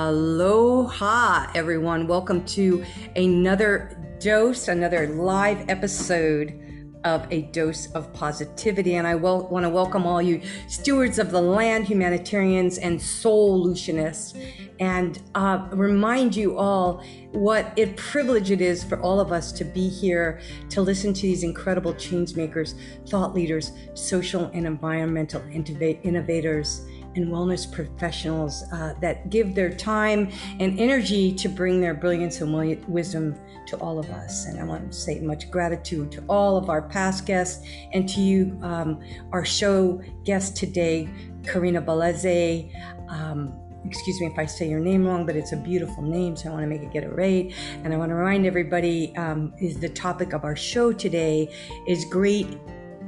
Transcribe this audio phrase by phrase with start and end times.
[0.00, 2.06] Aloha, everyone.
[2.06, 2.84] Welcome to
[3.16, 6.54] another dose, another live episode
[7.02, 8.94] of A Dose of Positivity.
[8.94, 14.40] And I wel- want to welcome all you stewards of the land, humanitarians, and solutionists,
[14.78, 17.02] and uh, remind you all
[17.32, 21.22] what a privilege it is for all of us to be here to listen to
[21.22, 22.76] these incredible change makers,
[23.08, 30.30] thought leaders, social and environmental innovators and wellness professionals uh, that give their time
[30.60, 33.34] and energy to bring their brilliance and wisdom
[33.66, 34.46] to all of us.
[34.46, 38.20] And I want to say much gratitude to all of our past guests and to
[38.20, 39.00] you, um,
[39.32, 41.08] our show guest today,
[41.46, 42.72] Corinna Bellizzi.
[43.08, 46.48] Um, excuse me if I say your name wrong, but it's a beautiful name, so
[46.48, 47.52] I want to make it get it right.
[47.84, 51.54] And I want to remind everybody um, is the topic of our show today
[51.86, 52.58] is great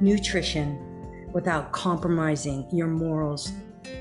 [0.00, 0.86] nutrition
[1.32, 3.52] without compromising your morals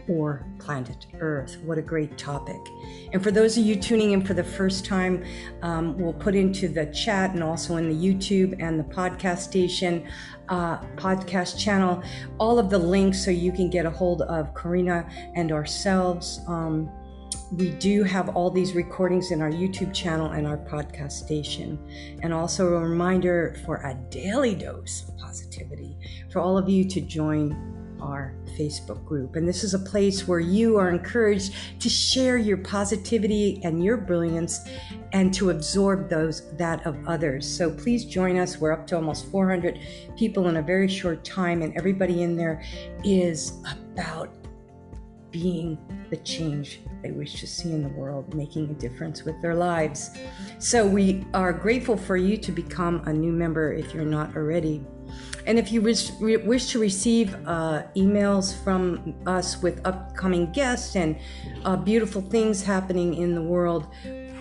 [0.07, 1.57] or planet Earth.
[1.63, 2.59] What a great topic.
[3.13, 5.23] And for those of you tuning in for the first time,
[5.62, 10.07] um, we'll put into the chat and also in the YouTube and the podcast station,
[10.49, 12.04] uh, podcast channel,
[12.39, 16.41] all of the links so you can get a hold of Corinna and ourselves.
[16.48, 16.89] Um,
[17.51, 21.79] we do have all these recordings in our YouTube channel and our podcast station.
[22.21, 25.98] And also a reminder for a daily dose of positivity
[26.32, 29.35] for all of you to join our Facebook group.
[29.35, 33.97] And this is a place where you are encouraged to share your positivity and your
[33.97, 34.59] brilliance
[35.13, 37.47] and to absorb those that of others.
[37.47, 38.57] So please join us.
[38.57, 39.79] We're up to almost 400
[40.17, 42.63] people in a very short time and everybody in there
[43.03, 43.53] is
[43.91, 44.29] about
[45.31, 45.77] being
[46.09, 50.11] the change they wish to see in the world, making a difference with their lives.
[50.57, 54.83] So we are grateful for you to become a new member if you're not already.
[55.49, 61.17] And if you wish, wish to receive uh, emails from us with upcoming guests and
[61.65, 63.87] uh, beautiful things happening in the world,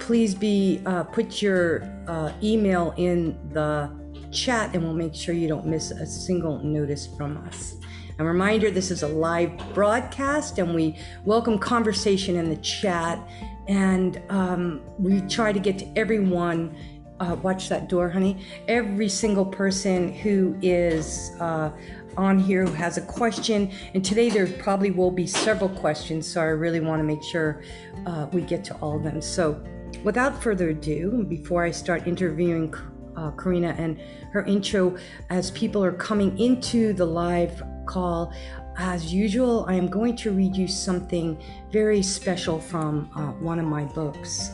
[0.01, 3.91] please be uh, put your uh, email in the
[4.33, 7.77] chat and we'll make sure you don't miss a single notice from us.
[8.19, 13.19] A reminder this is a live broadcast and we welcome conversation in the chat
[13.67, 16.77] and um, we try to get to everyone
[17.21, 18.45] uh, watch that door, honey.
[18.69, 21.71] Every single person who is uh,
[22.17, 26.41] on here who has a question, and today there probably will be several questions, so
[26.41, 27.63] I really want to make sure
[28.07, 29.21] uh, we get to all of them.
[29.21, 29.63] So,
[30.05, 32.75] without further ado, before I start interviewing
[33.17, 34.01] uh, Corinna and
[34.33, 34.97] her intro,
[35.31, 38.33] as people are coming into the live call,
[38.79, 41.37] as usual, I am going to read you something
[41.73, 44.51] very special from uh, one of my books.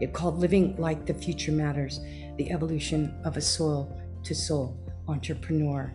[0.00, 2.00] It called Living Like the Future Matters
[2.36, 4.76] The Evolution of a Soul to Soul
[5.08, 5.92] Entrepreneur.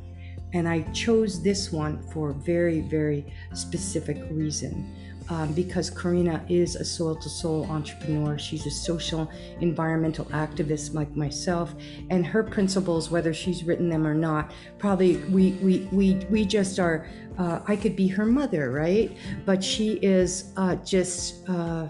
[0.53, 4.93] And I chose this one for a very, very specific reason
[5.31, 8.37] um, because Corinna is a soul to soul entrepreneur.
[8.37, 9.31] She's a social
[9.61, 11.73] environmental activist like myself,
[12.09, 16.79] and her principles, whether she's written them or not, probably we we we we just
[16.79, 17.07] are.
[17.37, 19.15] Uh, I could be her mother, right?
[19.45, 21.47] But she is uh, just.
[21.49, 21.87] Uh,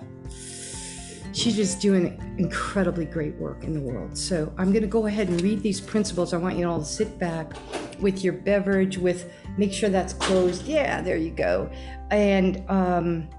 [1.34, 4.18] she's just doing incredibly great work in the world.
[4.18, 6.34] So I'm going to go ahead and read these principles.
[6.34, 7.54] I want you all to sit back
[8.00, 10.64] with your beverage, with make sure that's closed.
[10.64, 11.70] Yeah, there you go.
[12.10, 13.30] And um,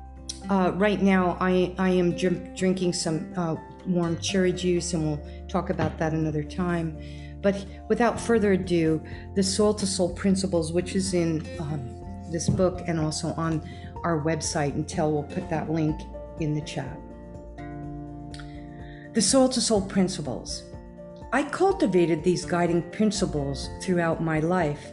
[0.48, 5.47] uh, right now, I, I am dr- drinking some uh, warm cherry juice, and we'll
[5.48, 6.98] talk about that another time.
[7.42, 9.03] But without further ado,
[9.34, 13.69] the Soul to Soul Principles, which is in um, this book and also on
[14.04, 16.00] our website, until we'll put that link
[16.41, 17.01] in the chat.
[19.14, 20.62] The Soul to Soul Principles.
[21.34, 24.92] I cultivated these guiding principles throughout my life.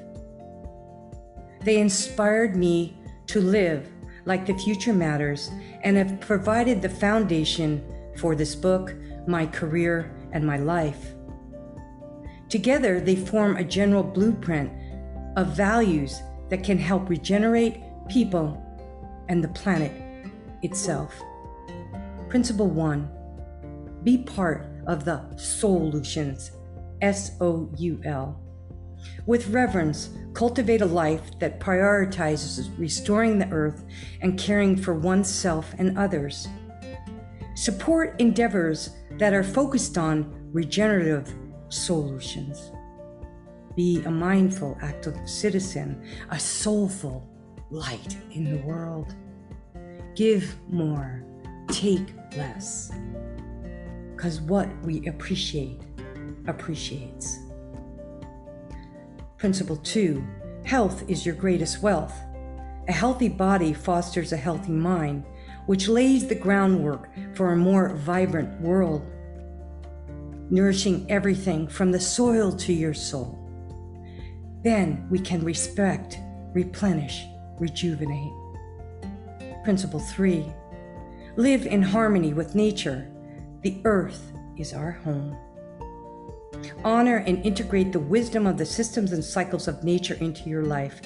[1.62, 2.98] They inspired me
[3.28, 3.88] to live
[4.26, 5.50] like the future matters
[5.84, 7.82] and have provided the foundation
[8.18, 8.94] for this book,
[9.26, 11.14] my career, and my life.
[12.50, 14.70] Together, they form a general blueprint
[15.38, 18.62] of values that can help regenerate people
[19.30, 19.94] and the planet
[20.62, 21.14] itself.
[22.28, 23.10] Principle one
[24.04, 26.52] be part of the solutions,
[27.02, 28.42] S O U L.
[29.26, 33.86] With reverence, cultivate a life that prioritizes restoring the earth
[34.22, 36.48] and caring for oneself and others.
[37.56, 41.34] Support endeavors that are focused on regenerative
[41.70, 42.72] solutions.
[43.76, 47.30] Be a mindful, active citizen, a soulful
[47.70, 49.14] light in the world.
[50.16, 51.24] Give more,
[51.68, 52.92] take less.
[54.20, 55.80] Because what we appreciate
[56.46, 57.40] appreciates.
[59.38, 60.28] Principle two
[60.66, 62.14] health is your greatest wealth.
[62.90, 65.24] A healthy body fosters a healthy mind,
[65.68, 69.10] which lays the groundwork for a more vibrant world,
[70.50, 73.40] nourishing everything from the soil to your soul.
[74.66, 76.20] Then we can respect,
[76.54, 77.24] replenish,
[77.58, 78.34] rejuvenate.
[79.64, 80.46] Principle three
[81.38, 83.10] live in harmony with nature.
[83.62, 85.36] The earth is our home.
[86.84, 91.02] Honor and integrate the wisdom of the systems and cycles of nature into your life.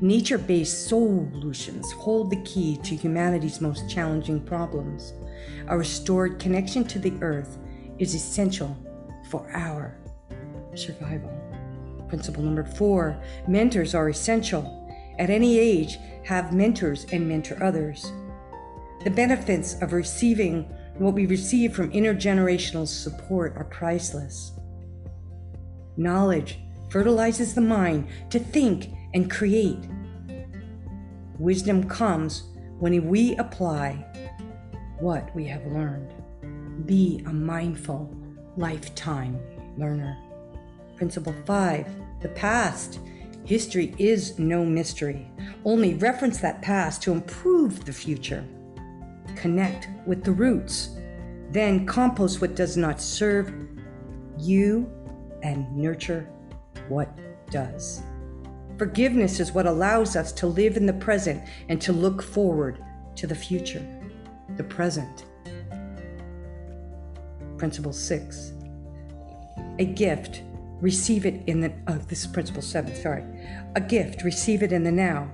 [0.00, 5.14] Nature based solutions hold the key to humanity's most challenging problems.
[5.68, 7.58] A restored connection to the earth
[7.98, 8.76] is essential
[9.30, 9.96] for our
[10.74, 11.32] survival.
[12.08, 14.74] Principle number four mentors are essential.
[15.18, 18.12] At any age, have mentors and mentor others.
[19.04, 24.52] The benefits of receiving what we receive from intergenerational support are priceless.
[25.96, 26.58] Knowledge
[26.90, 29.78] fertilizes the mind to think and create.
[31.38, 32.44] Wisdom comes
[32.78, 34.04] when we apply
[34.98, 36.14] what we have learned.
[36.86, 38.12] Be a mindful,
[38.56, 39.40] lifetime
[39.76, 40.16] learner.
[40.96, 41.86] Principle 5
[42.22, 43.00] The past.
[43.44, 45.30] History is no mystery.
[45.64, 48.44] Only reference that past to improve the future.
[49.38, 50.96] Connect with the roots.
[51.50, 53.52] Then compost what does not serve
[54.38, 54.90] you
[55.42, 56.28] and nurture
[56.88, 57.16] what
[57.50, 58.02] does.
[58.76, 62.84] Forgiveness is what allows us to live in the present and to look forward
[63.16, 63.84] to the future,
[64.56, 65.24] the present.
[67.56, 68.52] Principle six
[69.78, 70.42] a gift,
[70.80, 73.24] receive it in the, oh, this is principle seven, sorry.
[73.76, 75.30] A gift, receive it in the now.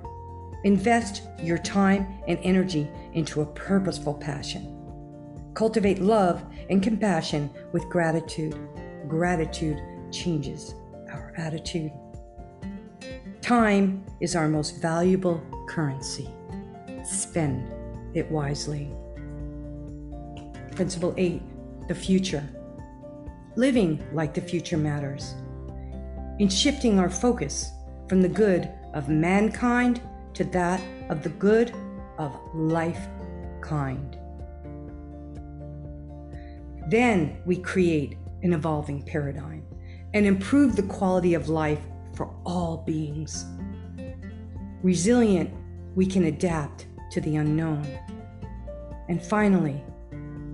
[0.64, 4.70] Invest your time and energy into a purposeful passion.
[5.52, 8.56] Cultivate love and compassion with gratitude.
[9.06, 9.80] Gratitude
[10.10, 10.74] changes
[11.10, 11.92] our attitude.
[13.42, 16.30] Time is our most valuable currency.
[17.04, 17.70] Spend
[18.14, 18.90] it wisely.
[20.74, 21.42] Principle 8
[21.88, 22.48] The future.
[23.54, 25.34] Living like the future matters.
[26.38, 27.70] In shifting our focus
[28.08, 30.00] from the good of mankind
[30.34, 31.72] to that of the good
[32.18, 33.08] of life
[33.60, 34.18] kind.
[36.88, 39.64] Then we create an evolving paradigm
[40.12, 41.80] and improve the quality of life
[42.14, 43.46] for all beings.
[44.82, 45.50] Resilient,
[45.94, 47.86] we can adapt to the unknown.
[49.08, 49.82] And finally,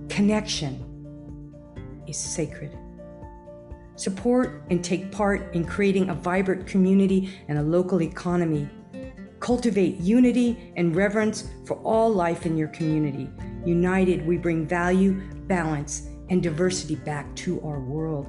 [0.09, 1.53] connection
[2.07, 2.77] is sacred.
[3.95, 8.69] Support and take part in creating a vibrant community and a local economy.
[9.41, 13.27] Cultivate unity and reverence for all life in your community.
[13.65, 18.27] United, we bring value, balance, and diversity back to our world.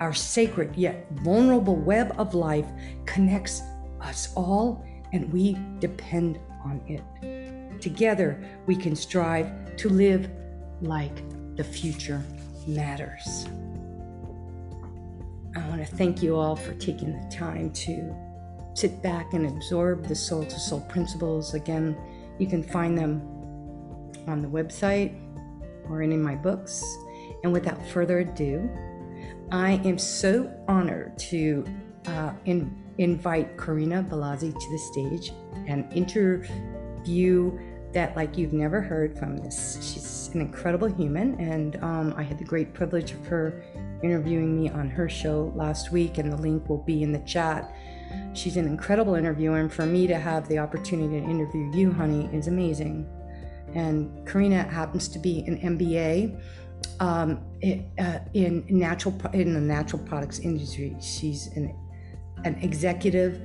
[0.00, 2.66] Our sacred yet vulnerable web of life
[3.06, 3.62] connects
[4.00, 7.80] us all, and we depend on it.
[7.80, 10.28] Together, we can strive to live
[10.80, 11.22] like
[11.56, 12.20] the future
[12.66, 13.46] matters.
[15.56, 18.23] I want to thank you all for taking the time to
[18.74, 21.54] sit back and absorb the soul to soul principles.
[21.54, 21.96] Again,
[22.38, 23.22] you can find them
[24.26, 25.20] on the website
[25.88, 26.84] or of my books.
[27.42, 28.68] And without further ado,
[29.52, 31.64] I am so honored to
[32.06, 35.32] uh, in, invite Corinna Bellizzi to the stage
[35.66, 37.58] and interview
[37.92, 39.78] that like you've never heard from this.
[39.80, 43.62] She's an incredible human, and um, I had the great privilege of her
[44.02, 47.72] interviewing me on her show last week, and the link will be in the chat.
[48.34, 52.28] She's an incredible interviewer, and for me to have the opportunity to interview you, honey,
[52.32, 53.06] is amazing.
[53.74, 56.40] And Corinna happens to be an MBA
[57.00, 57.38] um,
[57.98, 60.96] uh, in natural in the natural products industry.
[61.00, 61.74] She's an
[62.44, 63.40] an executive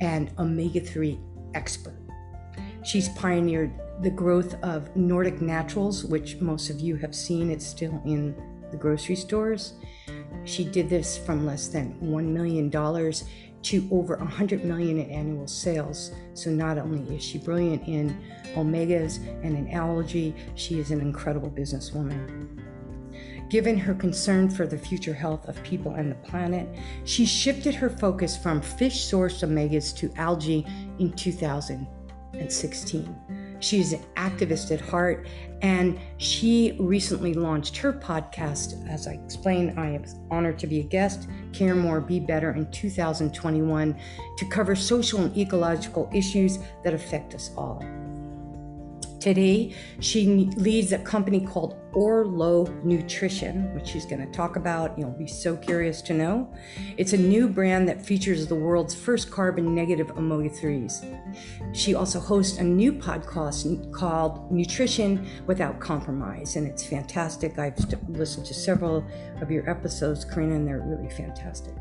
[0.00, 1.18] and omega three
[1.54, 1.96] expert.
[2.84, 3.72] She's pioneered
[4.02, 7.50] the growth of Nordic Naturals, which most of you have seen.
[7.50, 8.34] It's still in
[8.72, 9.74] the grocery stores.
[10.44, 12.68] She did this from less than $1 million
[13.62, 16.12] to over 100 million in annual sales.
[16.34, 18.18] So not only is she brilliant in
[18.54, 22.58] omegas and in allergy, she is an incredible businesswoman.
[23.48, 26.66] Given her concern for the future health of people and the planet,
[27.04, 30.66] she shifted her focus from fish sourced omegas to algae
[30.98, 33.16] in 2016.
[33.60, 35.28] She is an activist at heart,
[35.62, 38.86] and she recently launched her podcast.
[38.88, 42.70] As I explained, I am honored to be a guest, Care More, Be Better, in
[42.72, 43.96] 2021
[44.38, 47.84] to cover social and ecological issues that affect us all.
[49.20, 50.26] Today, she
[50.56, 54.98] leads a company called Orlo Nutrition, which she's going to talk about.
[54.98, 56.52] You'll be so curious to know.
[56.96, 61.76] It's a new brand that features the world's first carbon negative omega 3s.
[61.76, 67.58] She also hosts a new podcast called Nutrition Without Compromise, and it's fantastic.
[67.58, 67.76] I've
[68.08, 69.04] listened to several
[69.40, 71.74] of your episodes, Corinna, and they're really fantastic.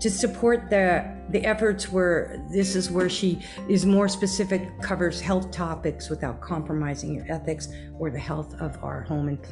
[0.00, 5.50] To support the, the efforts where this is where she is more specific, covers health
[5.50, 9.51] topics without compromising your ethics or the health of our home and planet,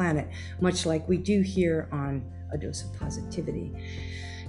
[0.61, 3.73] much like we do here on A Dose of Positivity.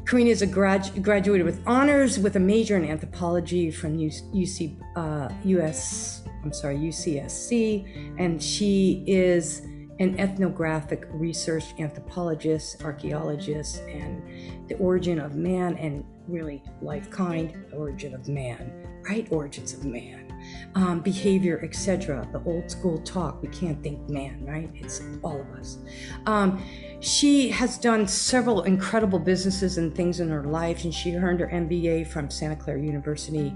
[0.06, 5.30] Corinna is a grad, graduated with honors with a major in anthropology from UC, uh,
[5.44, 9.62] US, I'm sorry, UCSC, and she is
[10.00, 18.16] an ethnographic research anthropologist, archaeologist, and the origin of man and really life kind, origin
[18.16, 18.72] of man,
[19.08, 19.28] right?
[19.32, 20.31] Origins of man
[20.76, 22.28] um, behavior, etc.
[22.32, 23.42] The old school talk.
[23.42, 24.70] We can't think man, right?
[24.76, 25.78] It's all of us.
[26.26, 26.64] Um,
[27.00, 31.48] she has done several incredible businesses and things in her life, and she earned her
[31.48, 33.54] MBA from Santa Clara University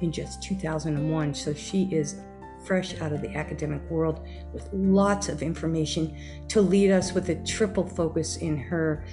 [0.00, 1.34] in just 2001.
[1.34, 2.16] So she is
[2.64, 6.16] fresh out of the academic world with lots of information
[6.48, 9.04] to lead us with a triple focus in her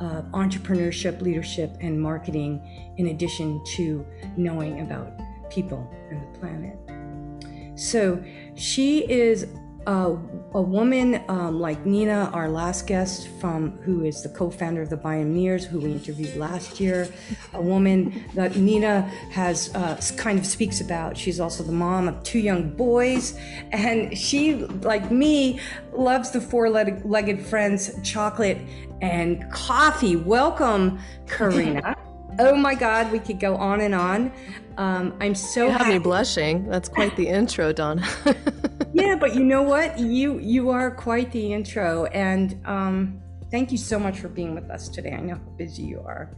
[0.00, 4.04] uh, entrepreneurship, leadership, and marketing, in addition to
[4.36, 5.12] knowing about
[5.50, 6.78] people and the planet.
[7.78, 8.22] So
[8.54, 9.46] she is
[9.86, 10.16] a,
[10.54, 14.96] a woman um, like Nina, our last guest from who is the co-founder of the
[14.96, 17.08] Bioneers, who we interviewed last year.
[17.52, 21.16] A woman that Nina has uh, kind of speaks about.
[21.16, 23.38] She's also the mom of two young boys,
[23.70, 25.60] and she, like me,
[25.92, 28.58] loves the four-legged friends, chocolate
[29.02, 30.16] and coffee.
[30.16, 31.95] Welcome, Corinna.
[32.38, 34.32] Oh my God, we could go on and on.
[34.76, 35.94] Um, I'm so you have happy.
[35.94, 36.68] me blushing.
[36.68, 38.06] That's quite the intro, Donna.
[38.92, 39.98] yeah, but you know what?
[39.98, 44.70] You you are quite the intro, and um, thank you so much for being with
[44.70, 45.12] us today.
[45.12, 46.36] I know how busy you are,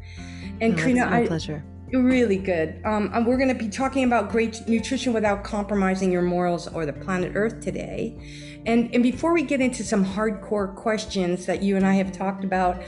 [0.60, 1.64] and no, Corinna, my I, pleasure.
[1.90, 2.82] You're really good.
[2.84, 6.84] Um, and we're going to be talking about great nutrition without compromising your morals or
[6.84, 8.60] the planet Earth today.
[8.66, 12.44] And, and before we get into some hardcore questions that you and I have talked
[12.44, 12.82] about,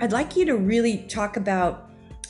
[0.00, 1.85] I'd like you to really talk about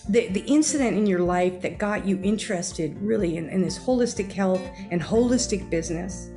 [0.08, 4.30] the, the incident in your life that got you interested really in, in this holistic
[4.30, 6.30] health and holistic business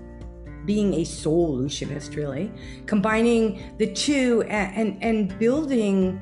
[0.66, 2.52] being a solutionist really
[2.86, 6.20] combining the two and, and, and building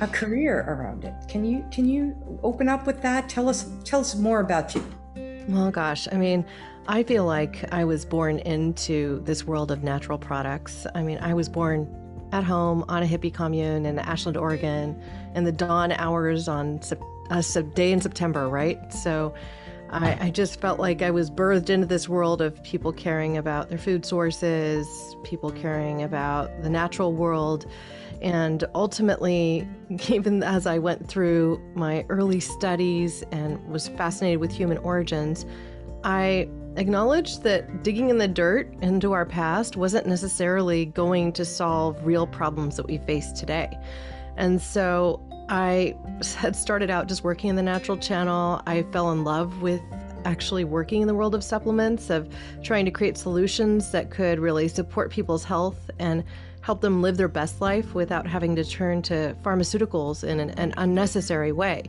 [0.00, 1.14] a career around it.
[1.28, 3.28] Can you can you open up with that?
[3.28, 4.84] Tell us tell us more about you.
[5.48, 6.44] Well gosh i mean
[6.86, 10.86] i feel like i was born into this world of natural products.
[10.94, 11.88] I mean i was born
[12.32, 15.00] at home on a hippie commune in Ashland, Oregon,
[15.34, 16.80] in the dawn hours on
[17.30, 18.92] a uh, day in September, right?
[18.92, 19.34] So
[19.90, 23.70] I, I, just felt like I was birthed into this world of people caring about
[23.70, 27.66] their food sources, people caring about the natural world.
[28.20, 29.66] And ultimately,
[30.08, 35.46] even as I went through my early studies and was fascinated with human origins,
[36.04, 42.04] I acknowledged that digging in the dirt into our past wasn't necessarily going to solve
[42.04, 43.76] real problems that we face today.
[44.36, 45.96] And so I
[46.36, 48.62] had started out just working in the natural channel.
[48.66, 49.82] I fell in love with
[50.24, 52.28] actually working in the world of supplements, of
[52.62, 56.24] trying to create solutions that could really support people's health and
[56.60, 60.74] help them live their best life without having to turn to pharmaceuticals in an, an
[60.76, 61.82] unnecessary way.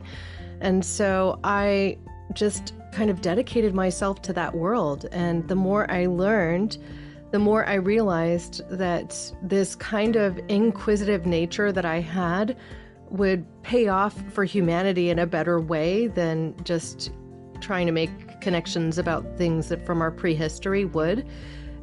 [0.60, 1.98] And so I
[2.32, 5.06] just kind of dedicated myself to that world.
[5.12, 6.78] And the more I learned,
[7.30, 12.56] the more I realized that this kind of inquisitive nature that I had
[13.10, 17.12] would pay off for humanity in a better way than just
[17.60, 21.26] trying to make connections about things that from our prehistory would,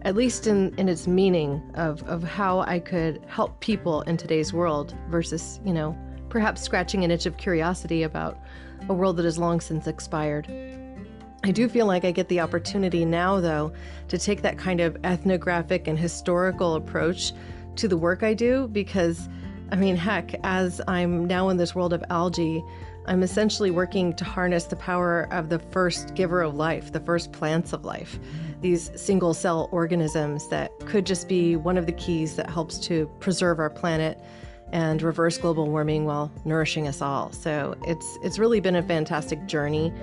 [0.03, 4.53] at least in, in its meaning of, of how I could help people in today's
[4.53, 5.97] world versus, you know,
[6.29, 8.39] perhaps scratching an itch of curiosity about
[8.89, 10.47] a world that has long since expired.
[11.43, 13.71] I do feel like I get the opportunity now, though,
[14.07, 17.33] to take that kind of ethnographic and historical approach
[17.75, 19.29] to the work I do because,
[19.71, 22.63] I mean, heck, as I'm now in this world of algae,
[23.05, 27.31] I'm essentially working to harness the power of the first giver of life, the first
[27.31, 28.19] plants of life,
[28.61, 33.05] these single cell organisms that could just be one of the keys that helps to
[33.19, 34.19] preserve our planet
[34.71, 37.31] and reverse global warming while nourishing us all.
[37.31, 39.93] So it's it's really been a fantastic journey.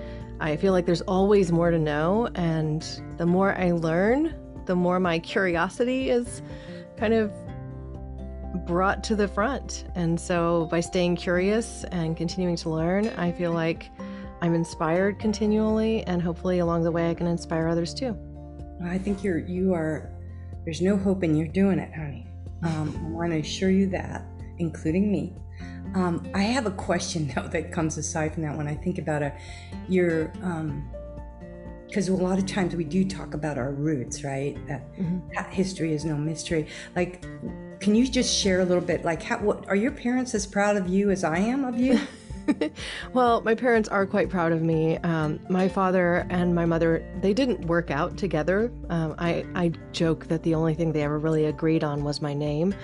[0.40, 2.82] I feel like there's always more to know and
[3.18, 4.34] the more I learn,
[4.66, 6.42] the more my curiosity is
[6.96, 7.32] kind of
[8.66, 9.84] brought to the front.
[9.94, 13.90] And so by staying curious and continuing to learn, I feel like
[14.40, 18.16] I'm inspired continually and hopefully along the way I can inspire others too.
[18.84, 20.10] I think you're you are
[20.64, 22.26] there's no hope in you're doing it, honey.
[22.62, 24.24] Um, I want to assure you that,
[24.58, 25.34] including me.
[25.94, 29.22] Um, I have a question though that comes aside from that when I think about
[29.22, 29.34] it.
[29.88, 30.28] Your
[31.86, 34.56] because um, a lot of times we do talk about our roots, right?
[34.66, 35.20] That, mm-hmm.
[35.34, 36.66] that history is no mystery.
[36.96, 37.24] Like,
[37.80, 39.04] can you just share a little bit?
[39.04, 42.00] Like, how, what are your parents as proud of you as I am of you?
[43.12, 44.98] well, my parents are quite proud of me.
[44.98, 48.72] Um, my father and my mother, they didn't work out together.
[48.90, 52.34] Um, I, I joke that the only thing they ever really agreed on was my
[52.34, 52.74] name.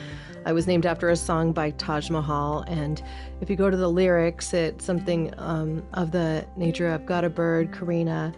[0.45, 3.03] I was named after a song by Taj Mahal, and
[3.41, 7.31] if you go to the lyrics, it's something um, of the nature of Got a
[7.31, 8.33] bird, Corinna,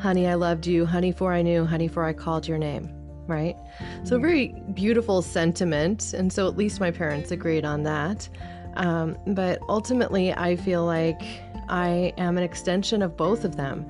[0.00, 2.90] honey, I loved you, honey, for I knew, honey, for I called your name,
[3.26, 3.56] right?
[4.04, 8.28] So, very beautiful sentiment, and so at least my parents agreed on that.
[8.76, 11.22] Um, but ultimately, I feel like
[11.68, 13.86] I am an extension of both of them.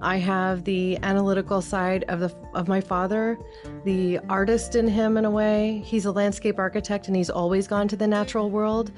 [0.00, 3.38] I have the analytical side of the of my father,
[3.84, 5.82] the artist in him in a way.
[5.84, 8.92] He's a landscape architect and he's always gone to the natural world.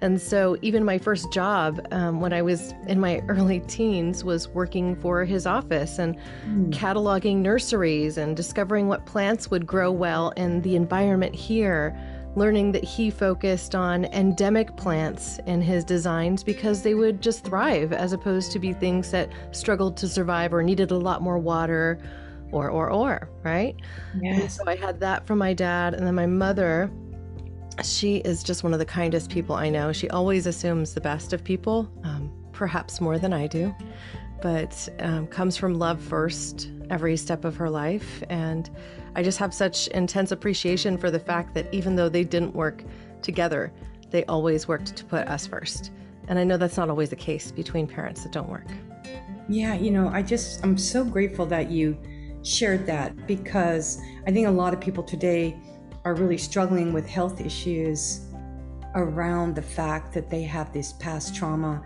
[0.00, 4.48] And so even my first job um, when I was in my early teens was
[4.48, 6.70] working for his office and mm.
[6.70, 11.96] cataloging nurseries and discovering what plants would grow well in the environment here
[12.36, 17.92] learning that he focused on endemic plants in his designs because they would just thrive
[17.92, 21.98] as opposed to be things that struggled to survive or needed a lot more water
[22.52, 23.74] or or or right?
[24.20, 26.90] Yeah so i had that from my dad and then my mother
[27.82, 29.92] she is just one of the kindest people i know.
[29.92, 33.74] She always assumes the best of people um, perhaps more than i do
[34.42, 38.70] but um, comes from love first every step of her life and
[39.16, 42.84] I just have such intense appreciation for the fact that even though they didn't work
[43.22, 43.72] together,
[44.10, 45.90] they always worked to put us first.
[46.28, 48.66] And I know that's not always the case between parents that don't work.
[49.48, 51.96] Yeah, you know, I just, I'm so grateful that you
[52.42, 55.56] shared that because I think a lot of people today
[56.04, 58.20] are really struggling with health issues
[58.96, 61.82] around the fact that they have this past trauma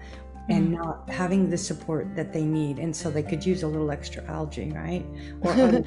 [0.51, 0.83] and mm-hmm.
[0.83, 4.25] not having the support that they need and so they could use a little extra
[4.25, 5.05] algae right
[5.43, 5.85] or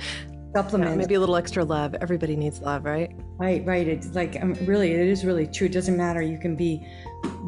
[0.54, 0.92] supplement.
[0.92, 1.96] Yeah, maybe a little extra love.
[1.96, 3.12] Everybody needs love, right?
[3.38, 3.88] Right, right.
[3.88, 5.66] It's like um, really, it is really true.
[5.66, 6.22] It doesn't matter.
[6.22, 6.86] You can be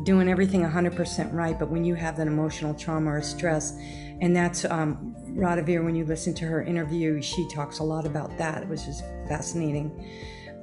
[0.04, 3.78] doing everything 100% right, but when you have that emotional trauma or stress,
[4.22, 8.38] and that's um, Radhavir, when you listen to her interview, she talks a lot about
[8.38, 9.92] that, which is fascinating.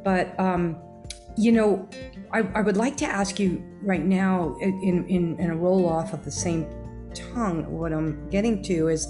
[0.04, 0.76] But, um,
[1.36, 1.88] you know,
[2.32, 6.12] I, I, would like to ask you right now, in, in, in a roll off
[6.12, 6.66] of the same
[7.14, 9.08] tongue, what I'm getting to is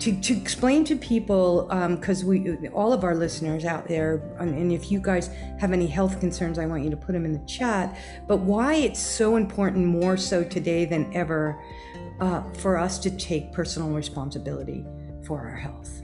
[0.00, 1.62] to, to explain to people
[1.96, 5.86] because um, we all of our listeners out there and if you guys have any
[5.86, 7.96] health concerns i want you to put them in the chat.
[8.28, 11.58] But why it's so important more so today than ever
[12.20, 14.84] uh, for us to take personal responsibility
[15.24, 16.02] for our health?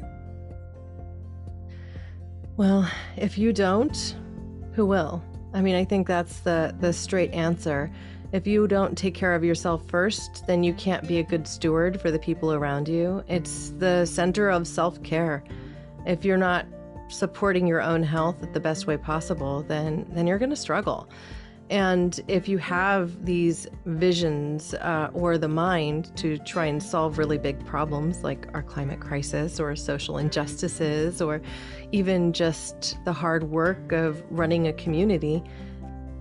[2.57, 4.17] Well if you don't
[4.73, 5.23] who will
[5.55, 7.91] i mean i think that's the the straight answer
[8.33, 12.01] if you don't take care of yourself first, then you can't be a good steward
[12.01, 13.23] for the people around you.
[13.29, 15.45] It's the center of self care.
[16.07, 16.67] If you're not
[17.09, 21.11] supporting your own health the best way possible, then then you're going to struggle.
[21.73, 27.39] And if you have these visions uh, or the mind to try and solve really
[27.39, 31.41] big problems like our climate crisis or social injustices or
[31.91, 35.43] even just the hard work of running a community,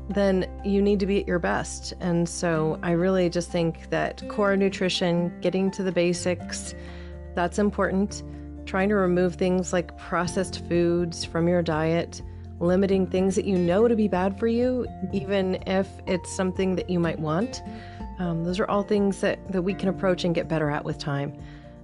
[0.07, 1.95] then you need to be at your best.
[1.99, 6.75] And so I really just think that core nutrition, getting to the basics,
[7.35, 8.23] that's important.
[8.65, 12.21] Trying to remove things like processed foods from your diet,
[12.61, 16.89] limiting things that you know to be bad for you, even if it's something that
[16.89, 17.61] you might want.
[18.19, 20.97] Um, those are all things that, that we can approach and get better at with
[20.97, 21.33] time.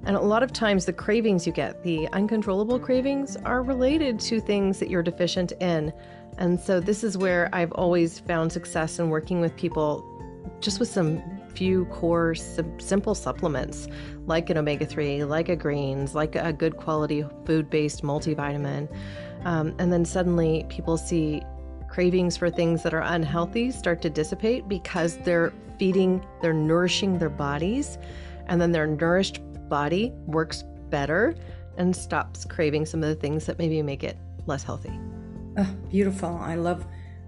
[0.05, 4.39] And a lot of times, the cravings you get, the uncontrollable cravings, are related to
[4.39, 5.91] things that you're deficient in.
[6.37, 10.05] And so this is where I've always found success in working with people
[10.61, 11.21] just with some
[11.53, 13.87] few core sim- simple supplements
[14.27, 18.87] like an omega 3, like a greens, like a good quality food based multivitamin.
[19.45, 21.41] Um, and then suddenly people see
[21.87, 27.29] cravings for things that are unhealthy start to dissipate because they're feeding, they're nourishing their
[27.29, 27.97] bodies.
[28.47, 31.35] And then their nourished body works better
[31.77, 34.97] and stops craving some of the things that maybe make it less healthy.
[35.57, 36.37] Oh, beautiful.
[36.37, 36.85] I love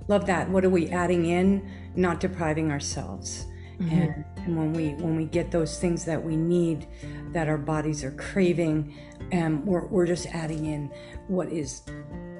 [0.07, 0.49] love that.
[0.49, 1.69] What are we adding in?
[1.95, 3.45] Not depriving ourselves.
[3.79, 3.95] Mm-hmm.
[3.95, 6.87] And, and when we when we get those things that we need,
[7.31, 8.95] that our bodies are craving,
[9.33, 10.91] um, we're, we're just adding in
[11.27, 11.83] what is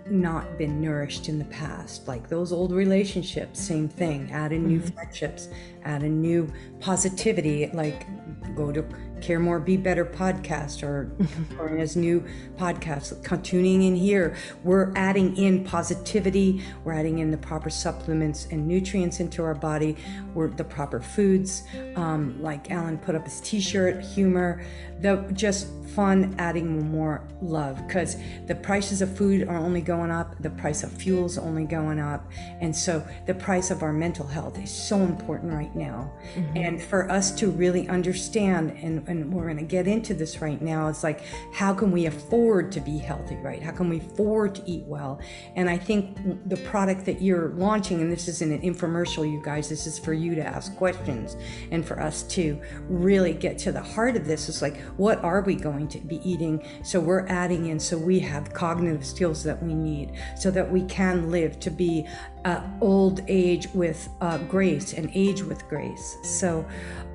[0.10, 4.80] not been nourished in the past like those old relationships same thing add in new
[4.80, 4.96] mm-hmm.
[4.96, 5.50] friendships
[5.84, 8.08] add in new positivity like
[8.56, 8.84] go to
[9.22, 11.12] Care More, Be Better podcast or
[11.58, 12.24] Corinna's new
[12.58, 13.44] podcast.
[13.44, 19.20] Tuning in here, we're adding in positivity, we're adding in the proper supplements and nutrients
[19.20, 19.96] into our body,
[20.34, 21.64] we're the proper foods,
[21.96, 24.64] um, like Alan put up his t shirt, humor,
[25.02, 30.36] the just fun, adding more love because the prices of food are only going up,
[30.42, 32.30] the price of fuel is only going up.
[32.62, 36.12] And so the price of our mental health is so important right now.
[36.36, 36.58] Mm-hmm.
[36.58, 40.62] And for us to really understand, and, and we're going to get into this right
[40.62, 41.22] now, it's like,
[41.54, 43.62] how can we afford to be healthy, right?
[43.62, 45.20] How can we afford to eat well?
[45.56, 49.70] And I think the product that you're launching, and this isn't an infomercial, you guys,
[49.70, 51.38] this is for you to ask questions
[51.72, 55.42] and for us to really get to the heart of this is like, what are
[55.42, 56.64] we going to be eating?
[56.84, 60.84] So we're adding in so we have cognitive skills that we need so that we
[60.84, 62.08] can live to be
[62.46, 66.18] uh, old age with uh, grace and age with grace.
[66.24, 66.66] So,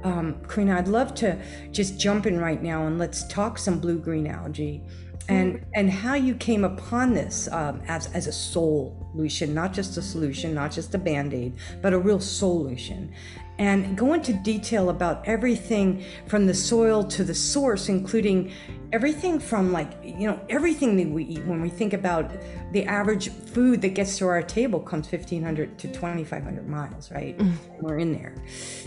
[0.03, 1.39] um, Corinna, I'd love to
[1.71, 4.83] just jump in right now and let's talk some blue green algae
[5.29, 5.65] and mm-hmm.
[5.75, 10.55] and how you came upon this um, as as a solution, not just a solution,
[10.55, 13.13] not just a band aid, but a real solution
[13.59, 18.53] and go into detail about everything from the soil to the source, including
[18.93, 21.45] everything from like, you know, everything that we eat.
[21.45, 22.33] When we think about
[22.73, 27.39] the average food that gets to our table comes 1500 to 2500 miles, right?
[27.39, 27.55] Mm.
[27.81, 28.35] We're in there.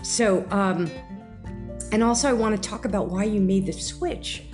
[0.02, 0.90] So, um,
[1.92, 4.44] and also I want to talk about why you made the switch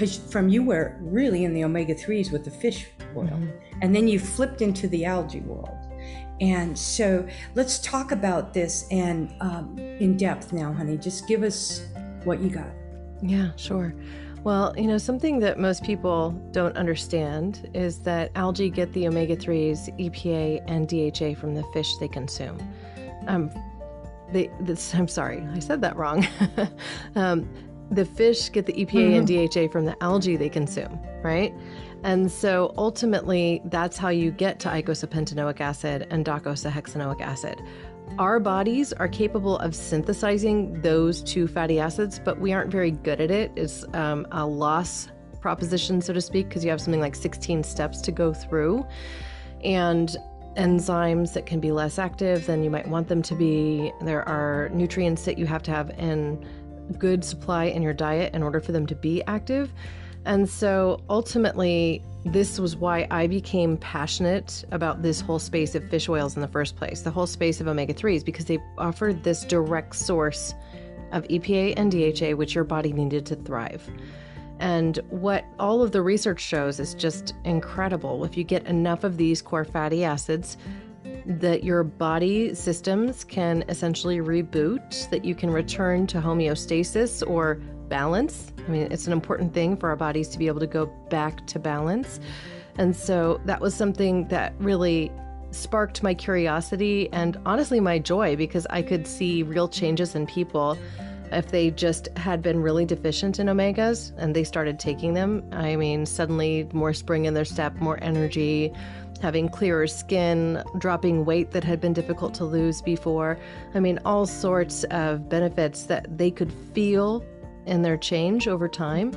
[0.00, 3.48] because from you were really in the omega 3s with the fish oil, mm-hmm.
[3.82, 5.76] and then you flipped into the algae world.
[6.40, 10.96] And so let's talk about this and um, in depth now, honey.
[10.96, 11.86] Just give us
[12.24, 12.68] what you got.
[13.22, 13.94] Yeah, sure.
[14.42, 19.36] Well, you know, something that most people don't understand is that algae get the omega
[19.36, 22.58] 3s, EPA, and DHA from the fish they consume.
[23.26, 23.50] Um,
[24.32, 26.26] they, this, I'm sorry, I said that wrong.
[27.16, 27.48] um,
[27.90, 29.32] the fish get the EPA mm-hmm.
[29.32, 31.52] and DHA from the algae they consume, right?
[32.02, 37.60] And so ultimately, that's how you get to eicosapentaenoic acid and docosahexaenoic acid.
[38.18, 43.20] Our bodies are capable of synthesizing those two fatty acids, but we aren't very good
[43.20, 43.52] at it.
[43.54, 45.08] It's um, a loss
[45.40, 48.86] proposition, so to speak, because you have something like 16 steps to go through.
[49.62, 50.16] And
[50.56, 53.92] enzymes that can be less active than you might want them to be.
[54.02, 56.44] There are nutrients that you have to have in
[56.98, 59.72] good supply in your diet in order for them to be active.
[60.24, 66.08] And so ultimately, this was why I became passionate about this whole space of fish
[66.08, 69.44] oils in the first place, the whole space of omega 3s, because they offered this
[69.44, 70.54] direct source
[71.12, 73.88] of EPA and DHA, which your body needed to thrive.
[74.58, 78.24] And what all of the research shows is just incredible.
[78.26, 80.58] If you get enough of these core fatty acids,
[81.24, 88.52] that your body systems can essentially reboot, that you can return to homeostasis or balance.
[88.66, 91.46] I mean, it's an important thing for our bodies to be able to go back
[91.48, 92.20] to balance.
[92.78, 95.12] And so that was something that really
[95.50, 100.78] sparked my curiosity and honestly my joy because I could see real changes in people
[101.32, 105.44] if they just had been really deficient in omegas and they started taking them.
[105.52, 108.72] I mean, suddenly more spring in their step, more energy,
[109.20, 113.38] having clearer skin, dropping weight that had been difficult to lose before.
[113.74, 117.24] I mean, all sorts of benefits that they could feel
[117.66, 119.12] in their change over time.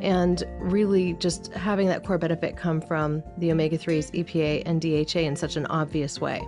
[0.00, 5.20] And really, just having that core benefit come from the omega 3s, EPA, and DHA
[5.20, 6.46] in such an obvious way.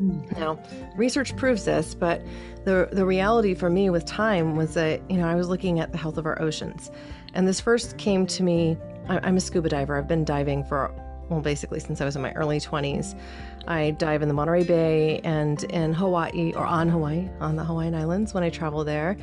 [0.00, 0.38] Mm.
[0.38, 0.58] Now,
[0.96, 2.22] research proves this, but
[2.64, 5.92] the, the reality for me with time was that, you know, I was looking at
[5.92, 6.90] the health of our oceans.
[7.34, 8.76] And this first came to me,
[9.08, 9.96] I'm a scuba diver.
[9.96, 10.94] I've been diving for,
[11.28, 13.18] well, basically since I was in my early 20s.
[13.66, 17.94] I dive in the Monterey Bay and in Hawaii or on Hawaii, on the Hawaiian
[17.94, 19.16] Islands when I travel there.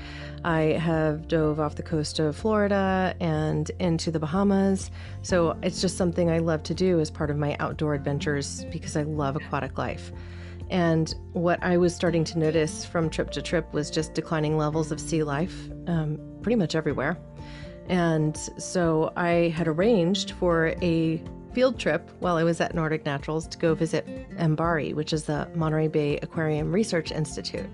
[0.44, 4.92] I have dove off the coast of Florida and into the Bahamas.
[5.22, 8.96] So it's just something I love to do as part of my outdoor adventures because
[8.96, 10.12] I love aquatic life.
[10.70, 14.92] And what I was starting to notice from trip to trip was just declining levels
[14.92, 17.18] of sea life um, pretty much everywhere.
[17.88, 21.22] And so I had arranged for a
[21.54, 24.08] field trip while I was at Nordic Naturals to go visit
[24.38, 27.70] MBARI, which is the Monterey Bay Aquarium Research Institute.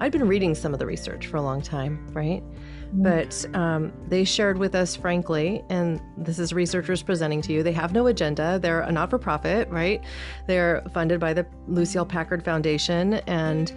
[0.00, 2.42] I'd been reading some of the research for a long time, right?
[2.42, 3.02] Mm-hmm.
[3.02, 7.62] But um, they shared with us frankly, and this is researchers presenting to you.
[7.62, 8.58] They have no agenda.
[8.60, 10.02] They're a not for profit, right?
[10.46, 13.72] They're funded by the Lucile Packard Foundation, and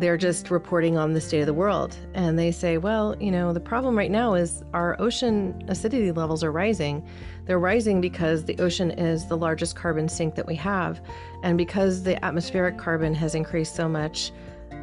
[0.00, 1.96] they're just reporting on the state of the world.
[2.14, 6.42] And they say, well, you know, the problem right now is our ocean acidity levels
[6.42, 7.06] are rising.
[7.46, 11.00] They're rising because the ocean is the largest carbon sink that we have.
[11.42, 14.32] And because the atmospheric carbon has increased so much,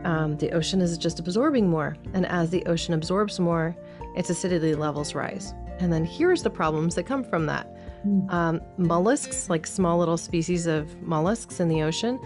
[0.04, 1.98] um, the ocean is just absorbing more.
[2.14, 3.76] And as the ocean absorbs more,
[4.16, 5.54] its acidity levels rise.
[5.80, 7.68] And then here's the problems that come from that.
[8.06, 8.32] Mm.
[8.32, 12.20] Um, mollusks, like small little species of mollusks in the ocean,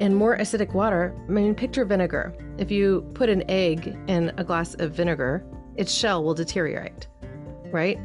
[0.00, 2.34] in more acidic water, I mean, picture vinegar.
[2.56, 5.44] If you put an egg in a glass of vinegar,
[5.76, 7.08] its shell will deteriorate,
[7.70, 7.98] right?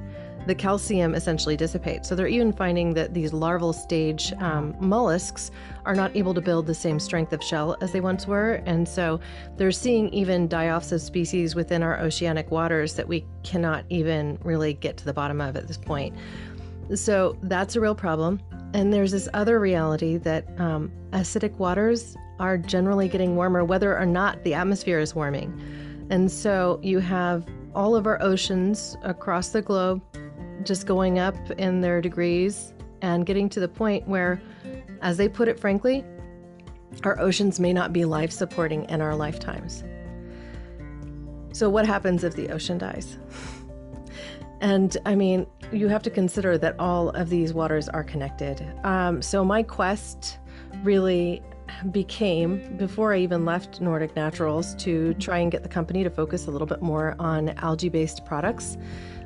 [0.45, 2.10] The calcium essentially dissipates.
[2.10, 5.52] So they're even finding that these larval stage um, mollusks
[5.86, 8.62] are not able to build the same strength of shell as they once were.
[8.65, 9.21] And so
[9.56, 14.38] they're seeing even die offs of species within our oceanic waters that we cannot even
[14.43, 16.13] really get to the bottom of at this point.
[16.93, 18.41] So that's a real problem.
[18.73, 24.05] And there's this other reality that um, acidic waters are generally getting warmer, whether or
[24.05, 26.07] not the atmosphere is warming.
[26.09, 30.01] And so you have all of our oceans across the globe
[30.63, 34.41] just going up in their degrees and getting to the point where,
[35.01, 36.03] as they put it frankly,
[37.03, 39.83] our oceans may not be life supporting in our lifetimes.
[41.51, 43.17] So, what happens if the ocean dies?
[44.62, 48.65] And I mean, you have to consider that all of these waters are connected.
[48.83, 50.38] Um, so my quest
[50.83, 51.41] really
[51.91, 56.47] became before I even left Nordic Naturals to try and get the company to focus
[56.47, 58.77] a little bit more on algae based products.